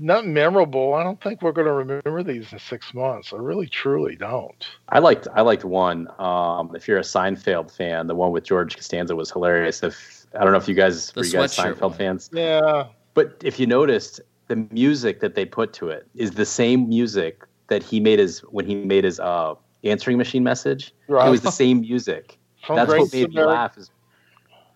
[0.00, 0.94] not memorable.
[0.94, 3.32] I don't think we're going to remember these in six months.
[3.32, 4.66] I really, truly don't.
[4.88, 6.08] I liked I liked one.
[6.18, 9.82] Um, if you're a Seinfeld fan, the one with George Costanza was hilarious.
[9.82, 11.92] If I don't know if you guys the were you guys Seinfeld one.
[11.94, 12.30] fans.
[12.32, 12.86] Yeah.
[13.14, 17.44] But if you noticed, the music that they put to it is the same music
[17.68, 20.94] that he made his when he made his uh, answering machine message.
[21.08, 21.26] Right.
[21.26, 22.38] It was the same music.
[22.66, 23.76] From That's what made me laugh.
[23.76, 23.90] Is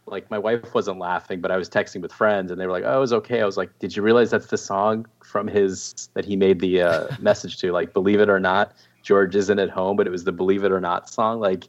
[0.07, 2.85] like my wife wasn't laughing, but I was texting with friends, and they were like,
[2.87, 6.09] "Oh, it was okay." I was like, "Did you realize that's the song from his
[6.15, 7.73] that he made the uh, message to?
[7.73, 10.73] Like, believe it or not, George isn't at home, but it was the "Believe It
[10.73, 11.41] or Not" song.
[11.41, 11.65] Like,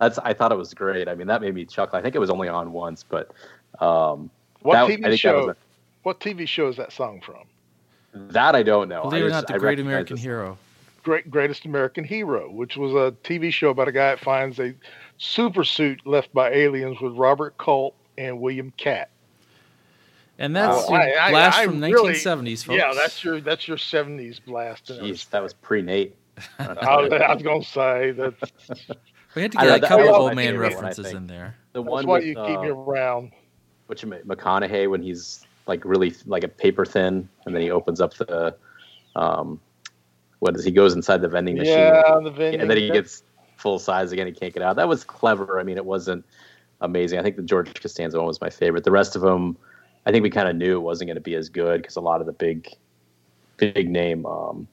[0.00, 1.08] that's I thought it was great.
[1.08, 1.98] I mean, that made me chuckle.
[1.98, 3.32] I think it was only on once, but
[3.80, 5.50] um, what that, TV show?
[5.50, 5.56] A,
[6.04, 7.44] what TV show is that song from?
[8.14, 9.02] That I don't know.
[9.02, 10.58] Believe it or not, the Great American Hero.
[11.02, 14.72] Great Greatest American Hero, which was a TV show about a guy that finds a
[15.22, 19.10] super suit left by aliens with Robert Culp and William Katt.
[20.38, 22.78] And that's oh, I, blast I, I from really, 1970s, folks.
[22.78, 24.86] Yeah, that's your that's your 70s blast.
[24.86, 26.16] Jeez, that was pre Nate.
[26.58, 28.34] I, I, was gonna say that.
[29.34, 31.56] We had to get a couple of old man references in there.
[31.72, 33.32] The one that's why with, you keep uh, me around.
[33.86, 38.14] Which McConaughey when he's like really like a paper thin, and then he opens up
[38.14, 38.56] the,
[39.14, 39.60] um,
[40.38, 41.74] what is he goes inside the vending machine?
[41.74, 42.60] Yeah, the vending.
[42.60, 43.22] And then he gets
[43.62, 44.26] full size again.
[44.26, 44.76] He can't get out.
[44.76, 45.60] That was clever.
[45.60, 46.24] I mean, it wasn't
[46.80, 47.18] amazing.
[47.18, 48.84] I think the George Costanza one was my favorite.
[48.84, 49.56] The rest of them,
[50.04, 52.00] I think we kind of knew it wasn't going to be as good because a
[52.00, 52.68] lot of the big,
[53.56, 54.66] big name um,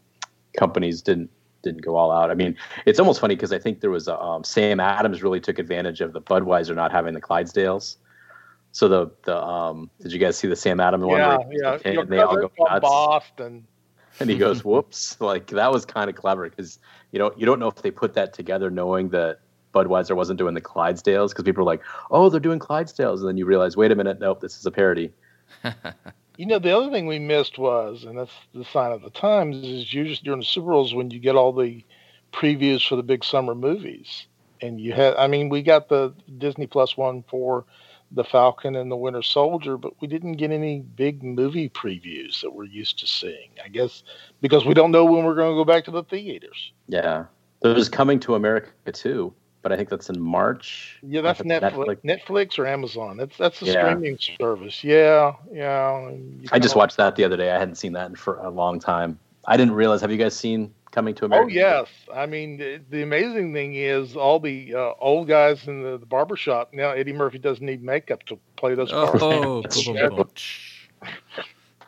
[0.57, 1.29] companies didn't
[1.61, 2.31] didn't go all out.
[2.31, 5.41] I mean, it's almost funny because I think there was a, um, Sam Adams really
[5.41, 7.97] took advantage of the Budweiser not having the Clydesdales.
[8.71, 11.19] So the the um, did you guys see the Sam Adams one?
[11.19, 11.77] Yeah, yeah.
[11.85, 12.81] And they all go nuts.
[12.81, 13.67] Boston.
[14.19, 16.79] And he goes, "Whoops!" Like that was kind of clever because
[17.11, 19.39] you know you don't know if they put that together knowing that
[19.73, 23.37] Budweiser wasn't doing the Clydesdales because people are like, "Oh, they're doing Clydesdales," and then
[23.37, 25.11] you realize, wait a minute, nope, this is a parody.
[26.37, 29.57] you know, the other thing we missed was, and that's the sign of the times,
[29.57, 31.83] is usually during the Super Bowls when you get all the
[32.31, 34.27] previews for the big summer movies,
[34.61, 37.65] and you had, I mean, we got the Disney Plus one for
[38.11, 42.51] the Falcon and the Winter Soldier, but we didn't get any big movie previews that
[42.51, 43.49] we're used to seeing.
[43.63, 44.03] I guess
[44.41, 46.71] because we don't know when we're going to go back to the theaters.
[46.87, 47.25] Yeah,
[47.61, 50.99] there's Coming to America too but I think that's in March.
[51.03, 53.17] Yeah, that's Netflix, Netflix, Netflix or Amazon.
[53.17, 53.89] That's that's a yeah.
[53.89, 54.83] streaming service.
[54.83, 56.11] Yeah, yeah.
[56.51, 57.51] I just watched that the other day.
[57.51, 59.19] I hadn't seen that in for a long time.
[59.45, 60.01] I didn't realize.
[60.01, 61.45] Have you guys seen Coming to America?
[61.45, 61.87] Oh yes.
[62.13, 66.05] I mean, the, the amazing thing is all the uh, old guys in the, the
[66.05, 66.89] barbershop now.
[66.89, 69.23] Eddie Murphy doesn't need makeup to play those parts.
[69.23, 69.63] Oh,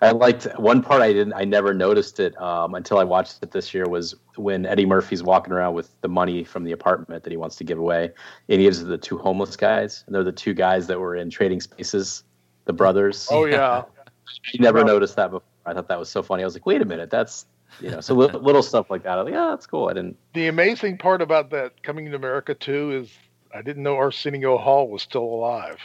[0.02, 3.52] I liked one part I didn't I never noticed it um, until I watched it
[3.52, 7.32] this year was when Eddie Murphy's walking around with the money from the apartment that
[7.32, 8.12] he wants to give away
[8.47, 11.02] and he gives it to the two homeless guys and they're the two guys that
[11.02, 12.24] were in trading spaces
[12.63, 13.84] the brothers oh yeah
[14.54, 16.82] you never noticed that before I thought that was so funny I was like wait
[16.82, 17.45] a minute that's
[17.79, 19.93] you know so little, little stuff like that I was like yeah that's cool I
[19.93, 23.12] didn't the amazing part about that coming to America too is
[23.53, 25.77] I didn't know Arsenio Hall was still alive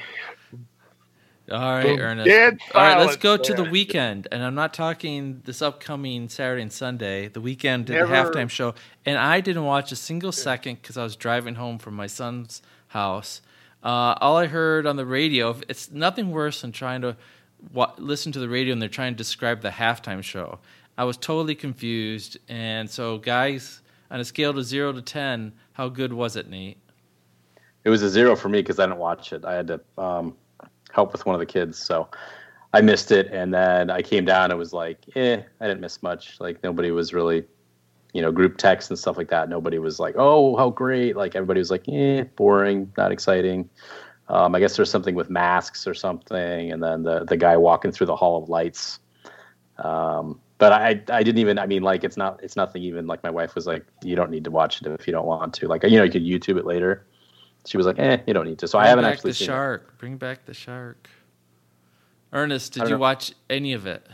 [1.51, 2.25] All right, Ernest.
[2.25, 3.43] Dead All right, let's go there.
[3.45, 4.29] to the weekend.
[4.31, 7.27] And I'm not talking this upcoming Saturday and Sunday.
[7.27, 8.07] The Weeknd did Never.
[8.07, 8.73] the halftime show.
[9.05, 12.61] And I didn't watch a single second because I was driving home from my son's
[12.87, 13.41] house.
[13.83, 17.17] Uh, all I heard on the radio, it's nothing worse than trying to
[17.71, 20.59] wa- listen to the radio and they're trying to describe the halftime show.
[20.97, 22.37] I was totally confused.
[22.49, 26.77] And so, guys, on a scale of zero to 10, how good was it, Nate?
[27.83, 29.43] It was a zero for me because I didn't watch it.
[29.45, 29.81] I had to.
[29.97, 30.35] Um
[30.93, 31.77] help with one of the kids.
[31.77, 32.07] So
[32.71, 34.51] I missed it, and then I came down.
[34.51, 36.39] It was like, eh, I didn't miss much.
[36.39, 37.43] Like nobody was really,
[38.13, 39.49] you know, group text and stuff like that.
[39.49, 41.15] Nobody was like, oh, how great.
[41.15, 43.69] Like everybody was like, eh, boring, not exciting.
[44.29, 47.91] Um, I guess there's something with masks or something, and then the the guy walking
[47.91, 48.99] through the Hall of Lights.
[49.77, 53.23] Um, but I I didn't even I mean like it's not it's nothing even like
[53.23, 55.67] my wife was like you don't need to watch it if you don't want to
[55.67, 57.05] like you know you could YouTube it later
[57.65, 59.47] she was like, "Eh, you don't need to." So Bring I haven't actually the seen
[59.47, 59.89] shark.
[59.93, 59.97] It.
[59.99, 61.09] Bring back the shark.
[62.31, 62.97] Ernest, did you know.
[62.97, 64.05] watch any of it?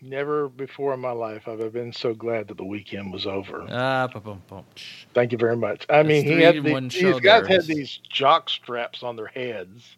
[0.00, 3.66] Never before in my life have I been so glad that the weekend was over.
[3.68, 4.64] Ah, boom, boom.
[5.12, 5.86] Thank you very much.
[5.90, 9.96] I mean, he had the, these guys had these jock straps on their heads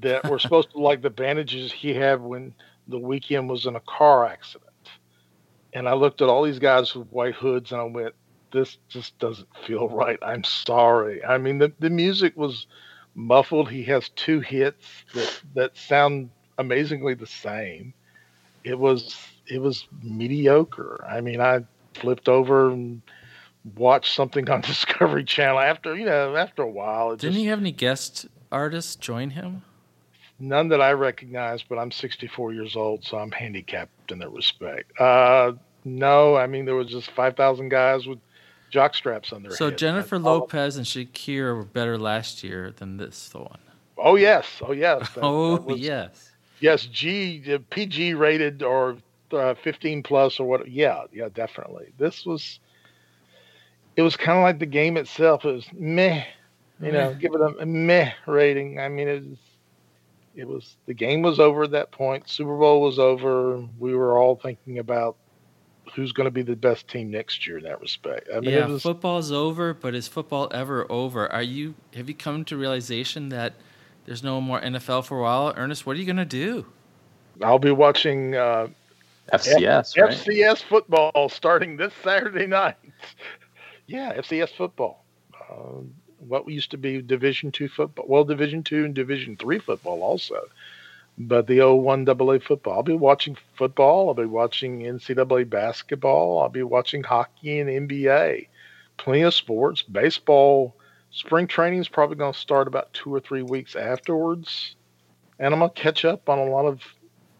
[0.00, 2.54] that were supposed to like the bandages he had when
[2.88, 4.70] the Weeknd was in a car accident.
[5.72, 8.14] And I looked at all these guys with white hoods and I went,
[8.52, 10.18] this just doesn't feel right.
[10.20, 11.24] I'm sorry.
[11.24, 12.66] I mean, the, the music was
[13.14, 13.70] muffled.
[13.70, 17.94] He has two hits that, that sound amazingly the same.
[18.64, 21.04] It was it was mediocre.
[21.08, 23.02] I mean, I flipped over and
[23.76, 27.10] watched something on Discovery Channel after you know after a while.
[27.10, 29.62] Didn't just, he have any guest artists join him?
[30.38, 34.98] None that I recognize, but I'm 64 years old, so I'm handicapped in that respect.
[35.00, 35.52] Uh,
[35.84, 38.18] no, I mean there was just 5,000 guys with
[38.70, 39.78] jock straps on their so head.
[39.78, 43.58] Jennifer Lopez and Shakira were better last year than this one.
[43.98, 46.31] Oh yes, oh yes, that, oh that was, yes,
[46.62, 46.86] yes.
[46.86, 48.96] G PG rated or
[49.32, 50.70] uh, 15 plus or what?
[50.70, 51.92] Yeah, yeah, definitely.
[51.98, 52.60] This was.
[53.94, 55.44] It was kind of like the game itself.
[55.44, 56.24] It was meh,
[56.80, 58.80] you know, give it a meh rating.
[58.80, 59.38] I mean, it was,
[60.34, 62.26] it was the game was over at that point.
[62.28, 63.62] Super Bowl was over.
[63.78, 65.16] We were all thinking about
[65.94, 68.28] who's going to be the best team next year in that respect.
[68.34, 71.30] I mean, yeah, was, football's over, but is football ever over?
[71.30, 73.54] Are you have you come to realization that
[74.06, 75.52] there's no more NFL for a while?
[75.56, 76.66] Ernest, what are you going to do?
[77.42, 78.68] I'll be watching uh,
[79.32, 80.16] FCS, F- right?
[80.16, 82.76] FCS football starting this Saturday night.
[83.86, 85.04] yeah, FCS football.
[85.34, 85.82] Uh,
[86.18, 90.42] what used to be Division two football, well, Division two and Division three football also
[91.18, 92.74] but the 01 AA football.
[92.74, 94.08] I'll be watching football.
[94.08, 96.40] I'll be watching NCAA basketball.
[96.40, 98.48] I'll be watching hockey and NBA.
[98.96, 99.82] Plenty of sports.
[99.82, 100.74] Baseball,
[101.12, 104.74] spring training is probably going to start about two or three weeks afterwards.
[105.38, 106.80] And I'm going to catch up on a lot of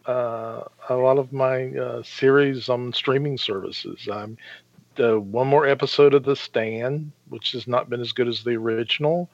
[0.05, 4.07] uh, a lot of my uh, series on streaming services.
[4.11, 4.37] I'm
[4.95, 8.55] the one more episode of The Stand, which has not been as good as the
[8.55, 9.29] original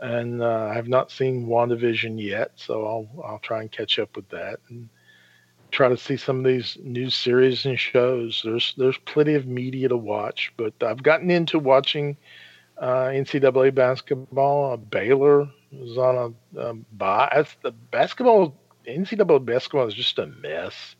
[0.00, 4.16] and uh, I have not seen WandaVision yet, so I'll I'll try and catch up
[4.16, 4.88] with that and
[5.70, 8.40] try to see some of these new series and shows.
[8.44, 12.16] There's there's plenty of media to watch, but I've gotten into watching
[12.80, 14.72] uh, NCAA basketball.
[14.72, 17.44] Uh, Baylor was on a, a bye.
[17.62, 20.96] The basketball NCAA basketball is just a mess.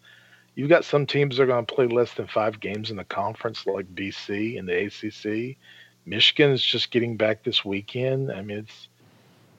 [0.55, 3.05] You've got some teams that are going to play less than five games in the
[3.05, 5.57] conference, like BC and the ACC.
[6.05, 8.31] Michigan is just getting back this weekend.
[8.31, 8.89] I mean, it's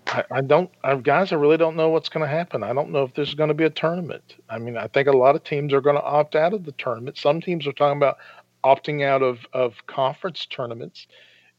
[0.07, 2.63] I, I don't, I, guys, I really don't know what's going to happen.
[2.63, 4.36] I don't know if there's going to be a tournament.
[4.49, 6.71] I mean, I think a lot of teams are going to opt out of the
[6.73, 7.17] tournament.
[7.17, 8.17] Some teams are talking about
[8.63, 11.07] opting out of, of conference tournaments.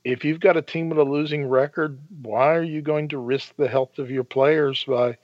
[0.05, 3.55] If you've got a team with a losing record, why are you going to risk
[3.57, 5.17] the health of your players by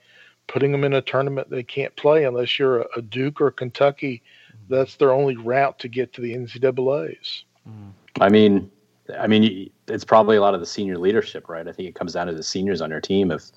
[0.47, 4.21] putting them in a tournament they can't play unless you're a, a Duke or Kentucky?
[4.49, 4.73] Mm-hmm.
[4.73, 7.43] That's their only route to get to the NCAA's.
[7.67, 7.89] Mm-hmm.
[8.21, 8.71] I mean,
[9.17, 11.67] I mean, it's probably a lot of the senior leadership, right?
[11.67, 13.31] I think it comes down to the seniors on your team.
[13.31, 13.51] If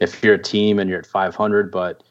[0.00, 2.02] if you're a team and you're at 500, but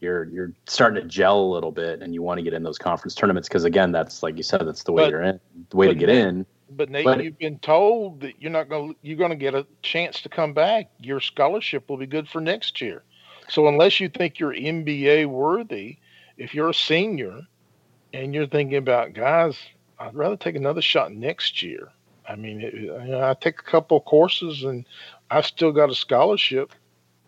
[0.00, 2.78] you're you're starting to gel a little bit, and you want to get in those
[2.78, 5.76] conference tournaments, because again, that's like you said, that's the way but, you're in, the
[5.76, 6.46] way to get in.
[6.70, 9.66] But Nate, but, you've been told that you're not going you're going to get a
[9.82, 10.90] chance to come back.
[11.00, 13.02] Your scholarship will be good for next year.
[13.48, 15.96] So unless you think you're NBA worthy,
[16.36, 17.40] if you're a senior
[18.12, 19.58] and you're thinking about guys,
[19.98, 21.90] I'd rather take another shot next year
[22.28, 24.84] I mean, it, you know, I take a couple courses and
[25.30, 26.72] I've still got a scholarship.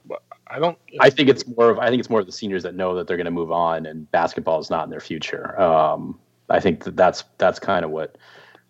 [0.05, 0.79] But I don't.
[1.01, 3.07] I think it's more of I think it's more of the seniors that know that
[3.07, 5.59] they're going to move on and basketball is not in their future.
[5.61, 6.19] Um,
[6.51, 8.19] I think that that's that's kind of what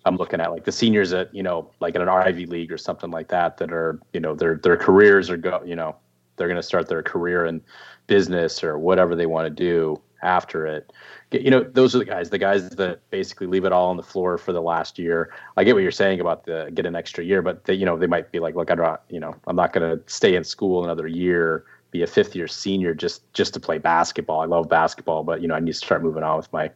[0.04, 0.50] I'm looking at.
[0.50, 3.58] Like the seniors at you know like in an Ivy League or something like that
[3.58, 5.96] that are you know their their careers are go you know
[6.36, 7.60] they're going to start their career in
[8.06, 10.92] business or whatever they want to do after it
[11.32, 14.02] you know, those are the guys, the guys that basically leave it all on the
[14.02, 15.32] floor for the last year.
[15.56, 17.96] I get what you're saying about the get an extra year, but they, you know,
[17.96, 20.42] they might be like, look, I don't, you know, I'm not going to stay in
[20.42, 24.40] school another year, be a fifth year senior just just to play basketball.
[24.40, 26.70] I love basketball, but you know, I need to start moving on with my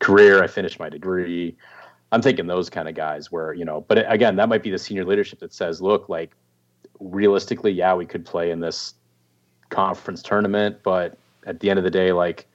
[0.00, 0.42] career.
[0.42, 1.56] I finished my degree.
[2.12, 4.78] I'm thinking those kind of guys where, you know, but again, that might be the
[4.78, 6.32] senior leadership that says, look, like
[6.98, 8.94] realistically, yeah, we could play in this
[9.68, 12.46] conference tournament, but at the end of the day, like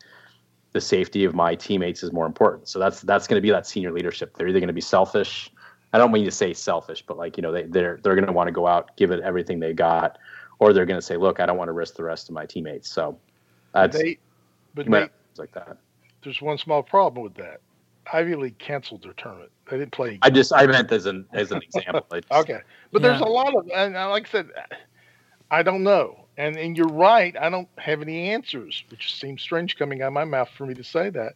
[0.73, 2.67] the safety of my teammates is more important.
[2.67, 4.35] So that's that's going to be that senior leadership.
[4.35, 5.49] They're either going to be selfish.
[5.93, 8.33] I don't mean to say selfish, but like you know they they're they're going to
[8.33, 10.17] want to go out, give it everything they got,
[10.59, 12.45] or they're going to say, look, I don't want to risk the rest of my
[12.45, 12.91] teammates.
[12.91, 13.17] So
[13.73, 14.19] that's they,
[14.73, 14.89] but
[15.37, 15.77] like that.
[16.23, 17.61] There's one small problem with that.
[18.11, 19.51] Ivy League canceled their tournament.
[19.69, 20.19] They didn't play.
[20.21, 22.05] I just I meant as an as an example.
[22.11, 23.09] Just, okay, but yeah.
[23.09, 24.49] there's a lot of and like I said,
[25.49, 26.25] I don't know.
[26.37, 27.35] And and you're right.
[27.39, 30.73] I don't have any answers, which seems strange coming out of my mouth for me
[30.75, 31.33] to say that.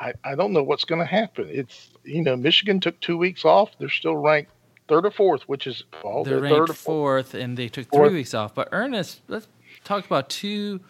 [0.00, 1.48] I, I don't know what's going to happen.
[1.50, 3.70] It's you know Michigan took two weeks off.
[3.78, 4.50] They're still ranked
[4.88, 8.08] third or fourth, which is all they're, they're ranked fourth, and they took fourth.
[8.08, 8.54] three weeks off.
[8.54, 9.48] But Ernest, let's
[9.84, 10.80] talk about two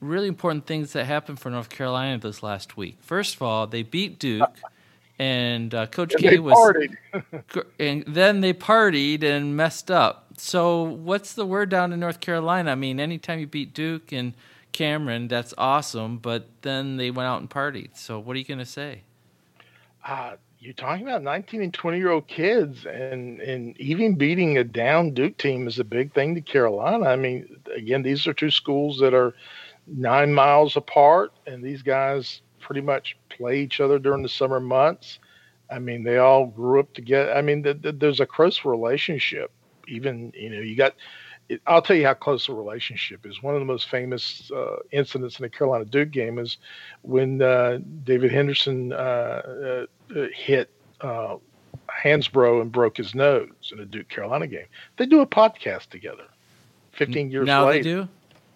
[0.00, 2.98] really important things that happened for North Carolina this last week.
[3.00, 4.56] First of all, they beat Duke.
[5.18, 6.74] and uh, Coach and K was,
[7.78, 10.26] and then they partied and messed up.
[10.38, 12.72] So, what's the word down in North Carolina?
[12.72, 14.32] I mean, anytime you beat Duke and
[14.72, 15.28] Cameron.
[15.28, 16.18] That's awesome.
[16.18, 17.90] But then they went out and partied.
[17.94, 19.02] So what are you going to say?
[20.06, 24.64] Uh, you're talking about 19 and 20 year old kids, and and even beating a
[24.64, 27.06] down Duke team is a big thing to Carolina.
[27.06, 29.34] I mean, again, these are two schools that are
[29.96, 35.18] nine miles apart, and these guys pretty much play each other during the summer months.
[35.70, 37.32] I mean, they all grew up together.
[37.32, 39.50] I mean, the, the, there's a close relationship.
[39.88, 40.94] Even you know, you got.
[41.48, 43.42] It, I'll tell you how close the relationship is.
[43.42, 46.58] One of the most famous uh, incidents in the Carolina Duke game is
[47.02, 49.86] when uh, David Henderson uh,
[50.16, 50.70] uh hit
[51.00, 51.36] uh,
[52.04, 54.66] Hansbrough and broke his nose in a Duke Carolina game.
[54.96, 56.24] They do a podcast together.
[56.92, 58.08] Fifteen years now later, they do.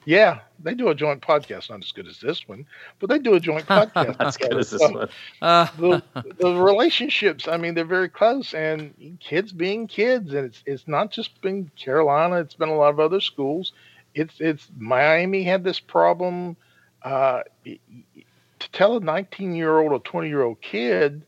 [0.04, 2.66] Yeah, they do a joint podcast, not as good as this one,
[2.98, 4.16] but they do a joint podcast.
[4.20, 5.08] as good as this one.
[5.40, 6.02] Uh, the,
[6.38, 11.10] the, relationships, I mean, they're very close, and kids being kids, and it's it's not
[11.10, 13.72] just been Carolina; it's been a lot of other schools.
[14.14, 16.56] It's it's Miami had this problem.
[17.02, 21.22] Uh, to tell a 19 year old or 20 year old kid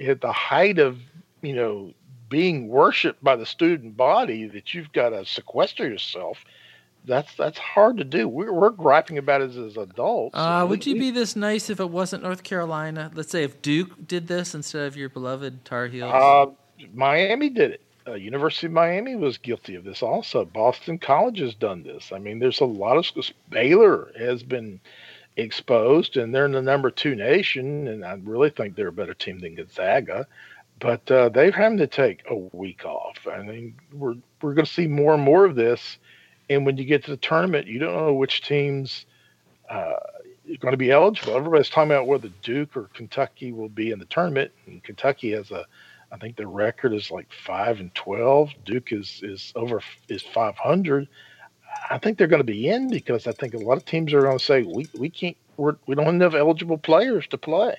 [0.00, 0.98] at the height of
[1.42, 1.92] you know
[2.28, 6.44] being worshipped by the student body that you've got to sequester yourself
[7.04, 8.28] that's that's hard to do.
[8.28, 10.36] We're, we're griping about it as adults.
[10.36, 13.10] Uh, would you be this nice if it wasn't North Carolina?
[13.14, 16.12] Let's say if Duke did this instead of your beloved Tar Heels.
[16.12, 16.46] Uh,
[16.94, 17.80] Miami did it.
[18.06, 20.44] Uh, University of Miami was guilty of this also.
[20.44, 22.10] Boston College has done this.
[22.12, 23.32] I mean, there's a lot of schools.
[23.48, 24.80] Baylor has been
[25.36, 29.14] exposed, and they're in the number two nation, and I really think they're a better
[29.14, 30.26] team than Gonzaga.
[30.80, 33.18] But uh, they're having to take a week off.
[33.30, 35.98] I mean, we're we're going to see more and more of this
[36.52, 39.06] and when you get to the tournament, you don't know which teams
[39.70, 41.36] uh, are going to be eligible.
[41.36, 44.52] Everybody's talking about whether Duke or Kentucky will be in the tournament.
[44.66, 45.66] And Kentucky has a,
[46.10, 48.50] I think their record is like five and twelve.
[48.64, 51.08] Duke is is over is five hundred.
[51.90, 54.22] I think they're going to be in because I think a lot of teams are
[54.22, 57.76] going to say we we can't we're, we don't have enough eligible players to play.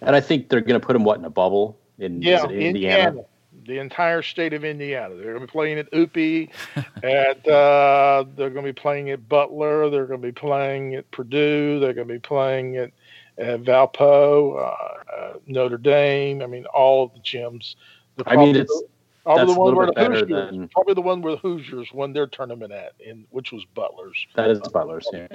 [0.00, 2.68] And I think they're going to put them what in a bubble in yeah, Indiana.
[2.68, 3.24] Indiana
[3.70, 5.14] the entire state of Indiana.
[5.14, 6.50] They're going to be playing at UPI,
[7.04, 9.88] at uh, they're going to be playing at Butler.
[9.88, 11.78] They're going to be playing at Purdue.
[11.78, 12.90] They're going to be playing at,
[13.38, 16.42] at Valpo, uh, uh, Notre Dame.
[16.42, 17.76] I mean, all of the gyms.
[18.16, 18.82] The I mean, it's
[19.24, 20.68] probably the one where the Hoosiers, than...
[20.68, 24.26] probably the one where the Hoosiers won their tournament at, in which was Butler's.
[24.34, 25.28] That is Butler's, yeah.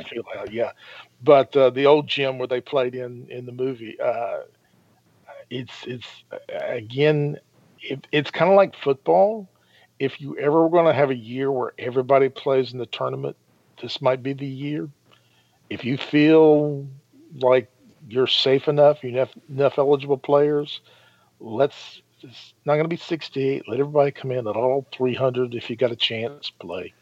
[0.51, 0.71] yeah.
[1.23, 3.97] But uh, the old gym where they played in in the movie.
[3.99, 4.39] Uh,
[5.49, 6.07] it's it's
[6.49, 7.37] again
[7.89, 9.49] it, it's kind of like football.
[9.99, 13.37] If you ever were going to have a year where everybody plays in the tournament,
[13.81, 14.89] this might be the year.
[15.69, 16.87] If you feel
[17.39, 17.71] like
[18.07, 20.81] you're safe enough, you have enough eligible players,
[21.39, 22.01] let's.
[22.21, 23.67] It's not going to be 68.
[23.67, 26.93] Let everybody come in at all 300 if you got a chance play.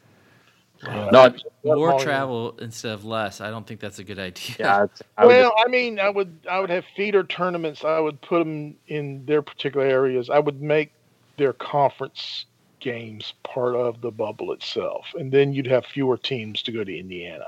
[0.87, 3.41] No, more travel instead of less.
[3.41, 4.55] I don't think that's a good idea.
[4.59, 4.85] Yeah,
[5.17, 7.83] I well, I mean, I would I would have feeder tournaments.
[7.83, 10.29] I would put them in their particular areas.
[10.29, 10.91] I would make
[11.37, 12.45] their conference
[12.79, 16.97] games part of the bubble itself, and then you'd have fewer teams to go to
[16.97, 17.47] Indiana,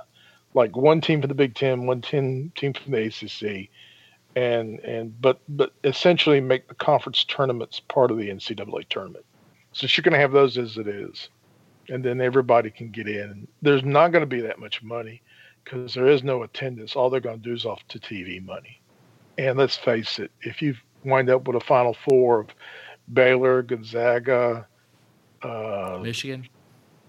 [0.54, 3.70] like one team from the Big Ten, one team team from the ACC,
[4.36, 9.26] and and but but essentially make the conference tournaments part of the NCAA tournament.
[9.74, 11.28] Since you're going to have those as it is
[11.90, 13.48] and then everybody can get in.
[13.62, 15.22] There's not going to be that much money
[15.64, 16.96] because there is no attendance.
[16.96, 18.80] All they're going to do is off to TV money.
[19.38, 22.48] And let's face it, if you wind up with a Final Four of
[23.12, 24.68] Baylor, Gonzaga,
[25.42, 26.48] uh, Michigan,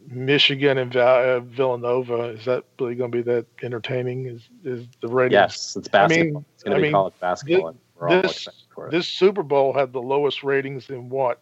[0.08, 4.26] Michigan, and uh, Villanova, is that really going to be that entertaining?
[4.26, 5.32] Is is the ratings?
[5.34, 6.20] Yes, it's basketball.
[6.20, 7.74] I mean, it's going to be mean, college basketball.
[8.10, 8.48] This,
[8.90, 11.40] this Super Bowl had the lowest ratings in what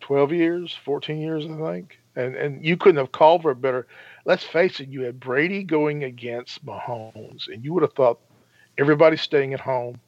[0.00, 3.86] 12 years, 14 years, I think and and you couldn't have called for a better.
[4.24, 8.20] Let's face it, you had Brady going against Mahomes, and you would have thought
[8.78, 10.00] everybody's staying at home,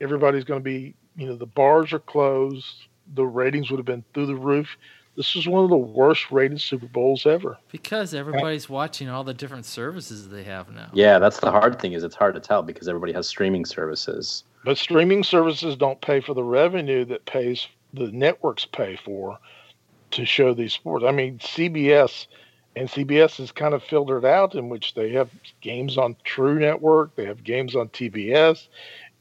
[0.00, 4.04] everybody's going to be, you know, the bars are closed, the ratings would have been
[4.14, 4.76] through the roof.
[5.16, 7.58] This is one of the worst rated Super Bowls ever.
[7.72, 10.90] Because everybody's watching all the different services they have now.
[10.92, 14.44] Yeah, that's the hard thing is it's hard to tell because everybody has streaming services.
[14.64, 19.38] But streaming services don't pay for the revenue that pays the networks pay for
[20.12, 21.04] to show these sports.
[21.06, 22.26] I mean, CBS
[22.76, 25.30] and CBS is kind of filtered out in which they have
[25.60, 28.68] games on True Network, they have games on TBS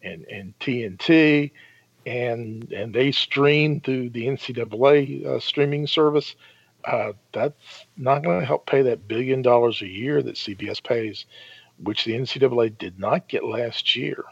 [0.03, 1.51] and and TNT,
[2.05, 6.35] and and they stream through the NCAA uh, streaming service.
[6.85, 11.25] Uh, that's not going to help pay that billion dollars a year that CBS pays,
[11.83, 14.23] which the NCAA did not get last year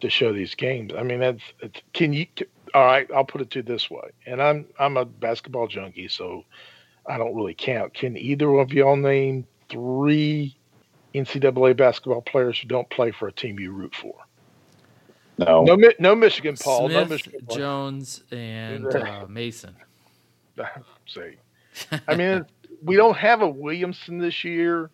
[0.00, 0.92] to show these games.
[0.96, 1.42] I mean, that's
[1.92, 2.26] can you
[2.76, 6.44] all right, I'll put it to this way, and I'm I'm a basketball junkie, so
[7.06, 7.94] I don't really count.
[7.94, 10.54] Can either of y'all name three
[11.14, 14.14] NCAA basketball players who don't play for a team you root for.
[15.38, 16.90] No, no, no Michigan, Paul.
[16.90, 17.46] Smith, no Michigan.
[17.50, 19.74] Jones, and uh, Mason.
[21.06, 21.36] See,
[22.06, 22.44] I mean,
[22.82, 24.90] we don't have a Williamson this year.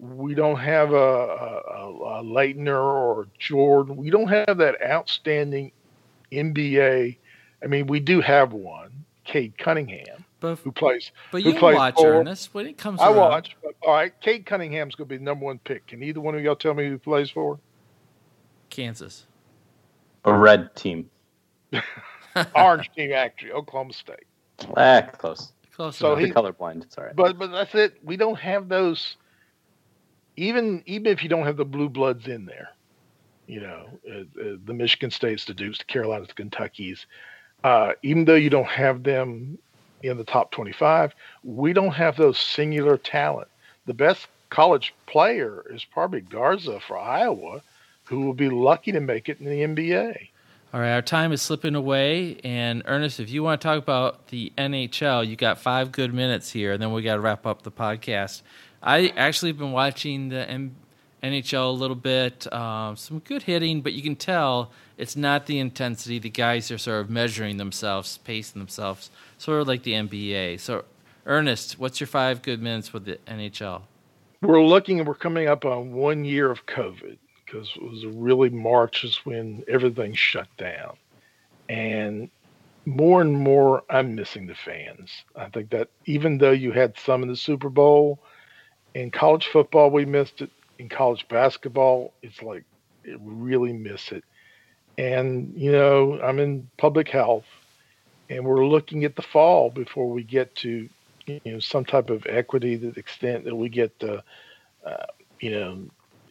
[0.00, 3.96] We don't have a, a, a Laettner or Jordan.
[3.96, 5.70] We don't have that outstanding
[6.32, 7.16] NBA.
[7.62, 11.10] I mean, we do have one, Cade Cunningham, but, who plays.
[11.30, 13.00] But who you plays watch for, Ernest when it comes.
[13.00, 13.16] I around.
[13.16, 13.56] watch.
[13.62, 15.86] But, all right, Cade Cunningham's going to be the number one pick.
[15.86, 17.58] Can either one of y'all tell me who plays for?
[18.70, 19.26] Kansas.
[20.24, 21.10] A red team.
[22.54, 24.24] Orange team, actually, Oklahoma State.
[24.76, 25.52] Ah, close.
[25.74, 26.26] Close So enough.
[26.26, 26.92] he- colorblind.
[26.92, 27.12] Sorry.
[27.14, 27.98] But but that's it.
[28.04, 29.16] We don't have those.
[30.36, 32.70] Even even if you don't have the blue bloods in there,
[33.46, 37.06] you know, uh, uh, the Michigan States, the Dukes, the Carolinas, the Kentuckies.
[37.62, 39.58] Uh, even though you don't have them
[40.02, 43.48] in the top twenty-five, we don't have those singular talent.
[43.86, 47.62] The best college player is probably Garza for Iowa,
[48.04, 50.28] who will be lucky to make it in the NBA.
[50.72, 52.38] All right, our time is slipping away.
[52.44, 56.50] And Ernest, if you want to talk about the NHL, you got five good minutes
[56.50, 58.42] here, and then we got to wrap up the podcast.
[58.82, 60.76] I actually been watching the M-
[61.22, 65.58] NHL a little bit, um, some good hitting, but you can tell it's not the
[65.58, 66.18] intensity.
[66.18, 70.60] The guys are sort of measuring themselves, pacing themselves, sort of like the NBA.
[70.60, 70.84] So,
[71.26, 73.82] Ernest, what's your five good minutes with the NHL?
[74.42, 79.04] we're looking we're coming up on one year of covid because it was really march
[79.04, 80.96] is when everything shut down
[81.68, 82.30] and
[82.86, 87.22] more and more i'm missing the fans i think that even though you had some
[87.22, 88.18] in the super bowl
[88.94, 90.50] in college football we missed it
[90.80, 92.64] in college basketball it's like
[93.06, 94.24] I really miss it.
[94.98, 97.46] And you know i'm in public health
[98.28, 100.88] and we're looking at the fall before we get to
[101.26, 104.22] you know some type of equity to the extent that we get the
[104.84, 105.06] uh,
[105.40, 105.86] you know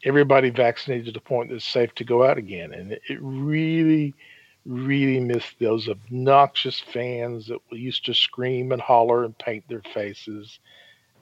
[0.06, 2.74] everybody vaccinated to the point that it's safe to go out again.
[2.74, 4.14] And it, it really
[4.66, 9.82] really missed those obnoxious fans that we used to scream and holler and paint their
[9.94, 10.60] faces.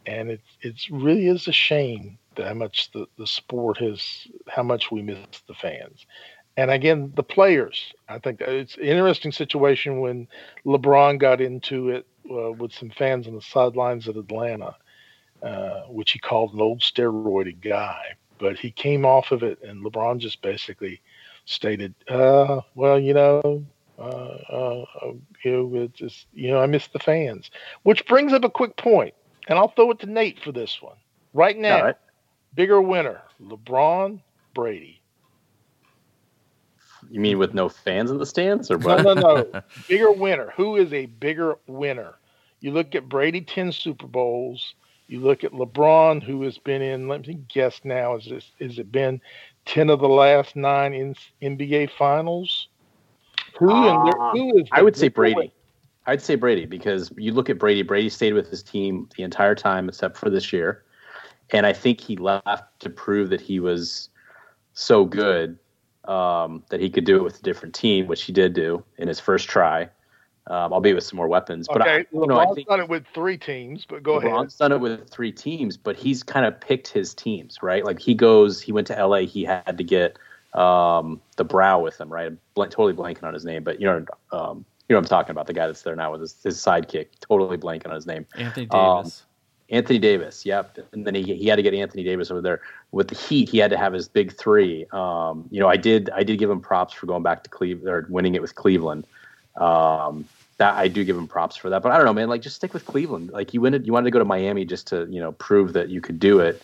[0.05, 4.91] And it it's really is a shame how much the, the sport has how much
[4.91, 5.17] we miss
[5.47, 6.05] the fans
[6.55, 10.27] and again the players i think it's an interesting situation when
[10.65, 14.75] LeBron got into it uh, with some fans on the sidelines at Atlanta,
[15.41, 18.01] uh, which he called an old steroided guy.
[18.39, 21.01] But he came off of it, and LeBron just basically
[21.45, 23.65] stated, uh, "Well, you know,
[23.97, 24.85] uh, uh,
[25.43, 27.49] you know, just, you know, I miss the fans."
[27.83, 29.15] Which brings up a quick point,
[29.47, 30.97] and I'll throw it to Nate for this one.
[31.33, 31.93] Right now.
[32.57, 34.19] Bigger winner, LeBron,
[34.53, 34.99] Brady.
[37.09, 39.03] You mean with no fans in the stands or what?
[39.03, 39.47] no, no.
[39.53, 39.61] no.
[39.87, 40.51] bigger winner.
[40.57, 42.15] Who is a bigger winner?
[42.59, 44.73] You look at Brady, 10 Super Bowls.
[45.07, 48.77] You look at LeBron, who has been in, let me guess now, is, this, is
[48.77, 49.21] it been
[49.65, 52.67] 10 of the last nine in, NBA finals?
[53.59, 55.35] Who, and Uh, who is I would say Brady.
[55.35, 55.51] winner?
[56.07, 57.83] I'd say Brady because you look at Brady.
[57.83, 60.83] Brady stayed with his team the entire time except for this year,
[61.51, 64.09] and I think he left to prove that he was
[64.73, 65.57] so good
[66.05, 69.07] um, that he could do it with a different team, which he did do in
[69.07, 69.89] his first try,
[70.47, 71.67] um, be with some more weapons.
[71.67, 74.17] But I, Okay, you know, I LeBron's think done it with three teams, but go
[74.17, 74.31] ahead.
[74.31, 77.83] LeBron's done it with three teams, but he's kind of picked his teams, right?
[77.83, 80.17] Like he goes, he went to LA, he had to get
[80.53, 82.27] um, the brow with him, right?
[82.27, 85.09] I'm blank, totally blanking on his name, but you know, um, you know what I'm
[85.09, 88.07] talking about, the guy that's there now with his, his sidekick, totally blanking on his
[88.07, 88.25] name.
[88.37, 89.23] Anthony Um, Davis.
[89.70, 90.78] Anthony Davis, yep.
[90.93, 92.61] And then he he had to get Anthony Davis over there
[92.91, 93.49] with the Heat.
[93.49, 94.86] He had to have his big three.
[94.91, 97.89] Um, you know, I did I did give him props for going back to Cleveland
[97.89, 99.05] or winning it with Cleveland.
[99.57, 100.26] Um,
[100.57, 101.82] that I do give him props for that.
[101.84, 102.30] But I don't know, man.
[102.30, 103.32] Like, just stick with Cleveland.
[103.32, 105.89] Like, you wanted you wanted to go to Miami just to you know prove that
[105.89, 106.61] you could do it,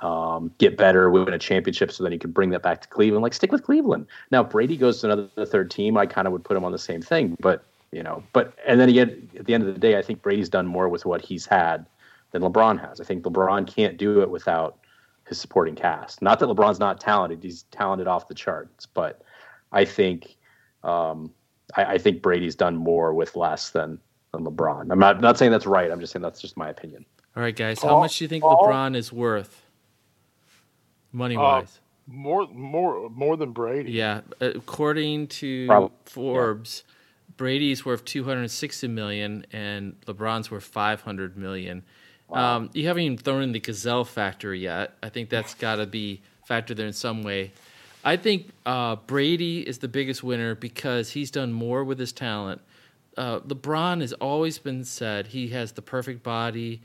[0.00, 3.22] um, get better, win a championship, so then you could bring that back to Cleveland.
[3.22, 4.06] Like, stick with Cleveland.
[4.30, 5.98] Now, Brady goes to another third team.
[5.98, 8.80] I kind of would put him on the same thing, but you know, but and
[8.80, 11.20] then again, at the end of the day, I think Brady's done more with what
[11.20, 11.86] he's had
[12.32, 13.00] than LeBron has.
[13.00, 14.78] I think LeBron can't do it without
[15.26, 16.22] his supporting cast.
[16.22, 18.86] Not that LeBron's not talented; he's talented off the charts.
[18.86, 19.22] But
[19.72, 20.36] I think,
[20.84, 21.32] um,
[21.76, 23.98] I, I think Brady's done more with less than
[24.32, 24.90] than LeBron.
[24.90, 25.90] I'm not not saying that's right.
[25.90, 27.04] I'm just saying that's just my opinion.
[27.36, 27.80] All right, guys.
[27.80, 29.62] How Paul- much do you think Paul- LeBron is worth,
[31.12, 31.80] money wise?
[32.10, 33.92] More, more, more than Brady.
[33.92, 36.84] yeah, according to Prob- Forbes,
[37.36, 41.36] Brady's worth two hundred sixty million, and LeBron's worth five hundred
[42.30, 44.94] Um, you haven't even thrown in the Gisele factor yet.
[45.02, 47.52] I think that's got to be factored there in some way.
[48.04, 52.60] I think uh, Brady is the biggest winner because he's done more with his talent.
[53.16, 56.80] Uh, LeBron has always been said he has the perfect body.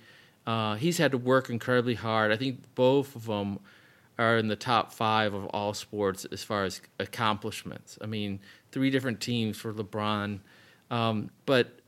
[0.47, 2.31] Uh, he's had to work incredibly hard.
[2.31, 3.59] I think both of them
[4.17, 7.97] are in the top five of all sports as far as accomplishments.
[8.01, 8.39] I mean,
[8.71, 10.39] three different teams for LeBron,
[10.91, 11.79] um, but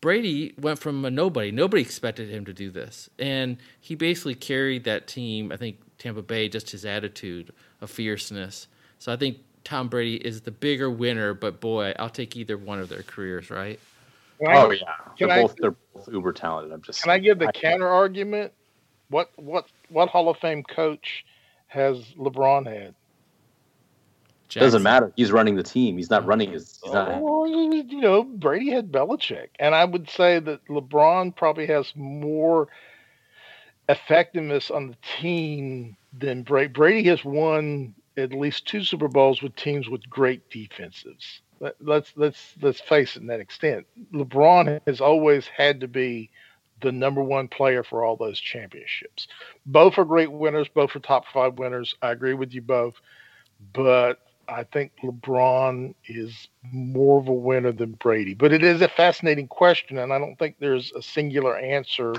[0.00, 1.50] Brady went from a nobody.
[1.50, 5.50] Nobody expected him to do this, and he basically carried that team.
[5.50, 8.68] I think Tampa Bay, just his attitude of fierceness.
[8.98, 11.34] So I think Tom Brady is the bigger winner.
[11.34, 13.80] But boy, I'll take either one of their careers, right?
[14.46, 14.84] oh yeah,
[15.18, 16.72] they're I, both they're both uber talented.
[16.72, 17.02] I'm just.
[17.02, 18.52] Can I give the I, counter argument?
[19.10, 21.24] What what what Hall of Fame coach
[21.66, 22.94] has LeBron had?
[24.48, 24.66] Jackson.
[24.66, 25.12] Doesn't matter.
[25.16, 25.96] He's running the team.
[25.96, 26.80] He's not running his.
[26.82, 27.20] He's not.
[27.22, 32.68] Oh, you know, Brady had Belichick, and I would say that LeBron probably has more
[33.88, 36.68] effectiveness on the team than Brady.
[36.68, 41.40] Brady has won at least two Super Bowls with teams with great defenses.
[41.80, 43.22] Let's let's let's face it.
[43.22, 46.30] In that extent, LeBron has always had to be
[46.80, 49.26] the number one player for all those championships.
[49.66, 50.68] Both are great winners.
[50.68, 51.96] Both are top five winners.
[52.00, 52.94] I agree with you both,
[53.72, 58.34] but I think LeBron is more of a winner than Brady.
[58.34, 62.14] But it is a fascinating question, and I don't think there's a singular answer,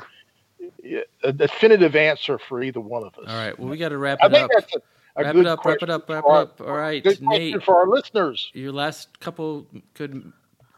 [1.23, 3.25] a definitive answer for either one of us.
[3.27, 3.57] All right.
[3.57, 4.51] Well, we got to wrap it up.
[4.51, 5.65] A, a wrap it up.
[5.65, 6.09] Wrap it up.
[6.09, 6.61] Wrap it up.
[6.61, 7.63] All right, good Nate.
[7.63, 9.65] For our listeners, your last couple
[9.95, 10.31] good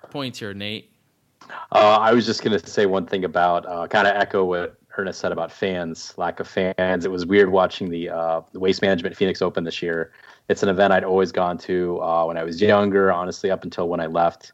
[0.10, 0.90] points here, Nate.
[1.72, 4.78] Uh, I was just going to say one thing about uh, kind of echo what
[4.98, 7.04] Ernest said about fans, lack of fans.
[7.04, 10.12] It was weird watching the, uh, the Waste Management Phoenix Open this year
[10.52, 13.12] it's an event I'd always gone to uh, when I was younger.
[13.12, 14.52] Honestly, up until when I left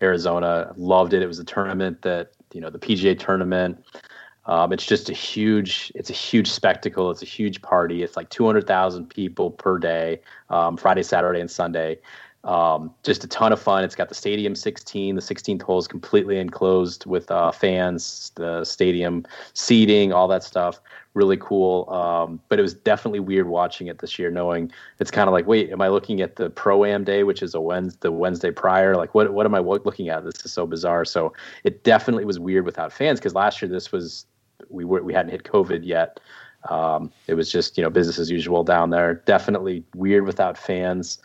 [0.00, 1.22] Arizona, loved it.
[1.22, 3.84] It was a tournament that you know the PGA tournament.
[4.46, 7.10] Um, it's just a huge, it's a huge spectacle.
[7.10, 8.02] It's a huge party.
[8.02, 11.98] It's like 200,000 people per day, um, Friday, Saturday, and Sunday.
[12.42, 13.84] Um, just a ton of fun.
[13.84, 15.14] It's got the stadium 16.
[15.14, 20.80] The 16th hole is completely enclosed with uh, fans, the stadium seating, all that stuff.
[21.12, 21.88] Really cool.
[21.90, 25.46] Um, but it was definitely weird watching it this year, knowing it's kind of like,
[25.46, 28.50] wait, am I looking at the pro am day, which is a Wednesday, the Wednesday
[28.50, 28.96] prior?
[28.96, 30.24] Like, what what am I looking at?
[30.24, 31.04] This is so bizarre.
[31.04, 31.34] So
[31.64, 34.24] it definitely was weird without fans because last year this was
[34.70, 36.20] we were we hadn't hit COVID yet.
[36.68, 39.14] Um, it was just you know business as usual down there.
[39.26, 41.18] Definitely weird without fans.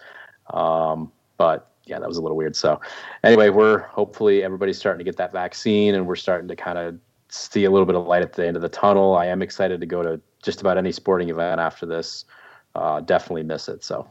[0.53, 2.55] Um, but yeah, that was a little weird.
[2.55, 2.79] So
[3.23, 6.97] anyway, we're hopefully everybody's starting to get that vaccine and we're starting to kind of
[7.29, 9.15] see a little bit of light at the end of the tunnel.
[9.15, 12.25] I am excited to go to just about any sporting event after this.
[12.73, 13.83] Uh, definitely miss it.
[13.83, 14.07] So,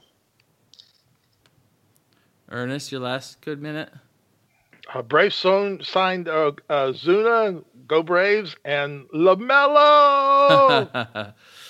[2.49, 3.91] Ernest, your last good minute.
[4.93, 9.74] Uh, Braves signed uh, uh, Ozuna, Go Braves, and LaMelo.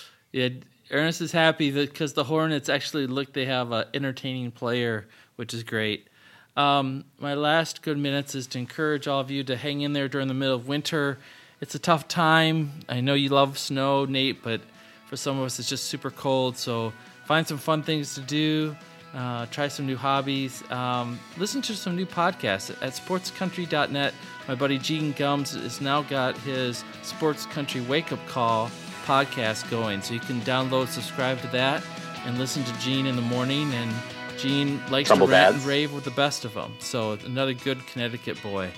[0.33, 0.49] yeah,
[0.91, 5.07] Ernest is happy because the Hornets actually look they have an entertaining player,
[5.37, 6.09] which is great.
[6.57, 10.09] Um, my last good minutes is to encourage all of you to hang in there
[10.09, 11.19] during the middle of winter.
[11.61, 12.73] It's a tough time.
[12.89, 14.61] I know you love snow, Nate, but
[15.07, 16.57] for some of us it's just super cold.
[16.57, 16.93] So
[17.25, 18.77] find some fun things to do.
[19.15, 20.63] Uh, try some new hobbies.
[20.71, 24.13] Um, listen to some new podcasts at sportscountry.net.
[24.49, 28.71] My buddy Gene Gums has now got his Sports Country Wake Up Call
[29.05, 30.03] podcast going.
[30.03, 31.83] So you can download, subscribe to that,
[32.25, 33.73] and listen to Gene in the morning.
[33.75, 33.93] And
[34.39, 36.75] Gene likes Trumble to rant and rave with the best of them.
[36.79, 38.71] So another good Connecticut boy.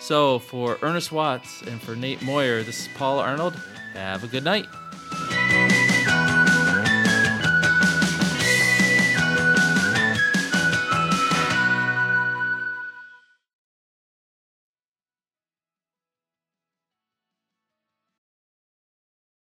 [0.00, 3.54] So for Ernest Watts and for Nate Moyer, this is Paul Arnold.
[3.94, 4.66] Have a good night.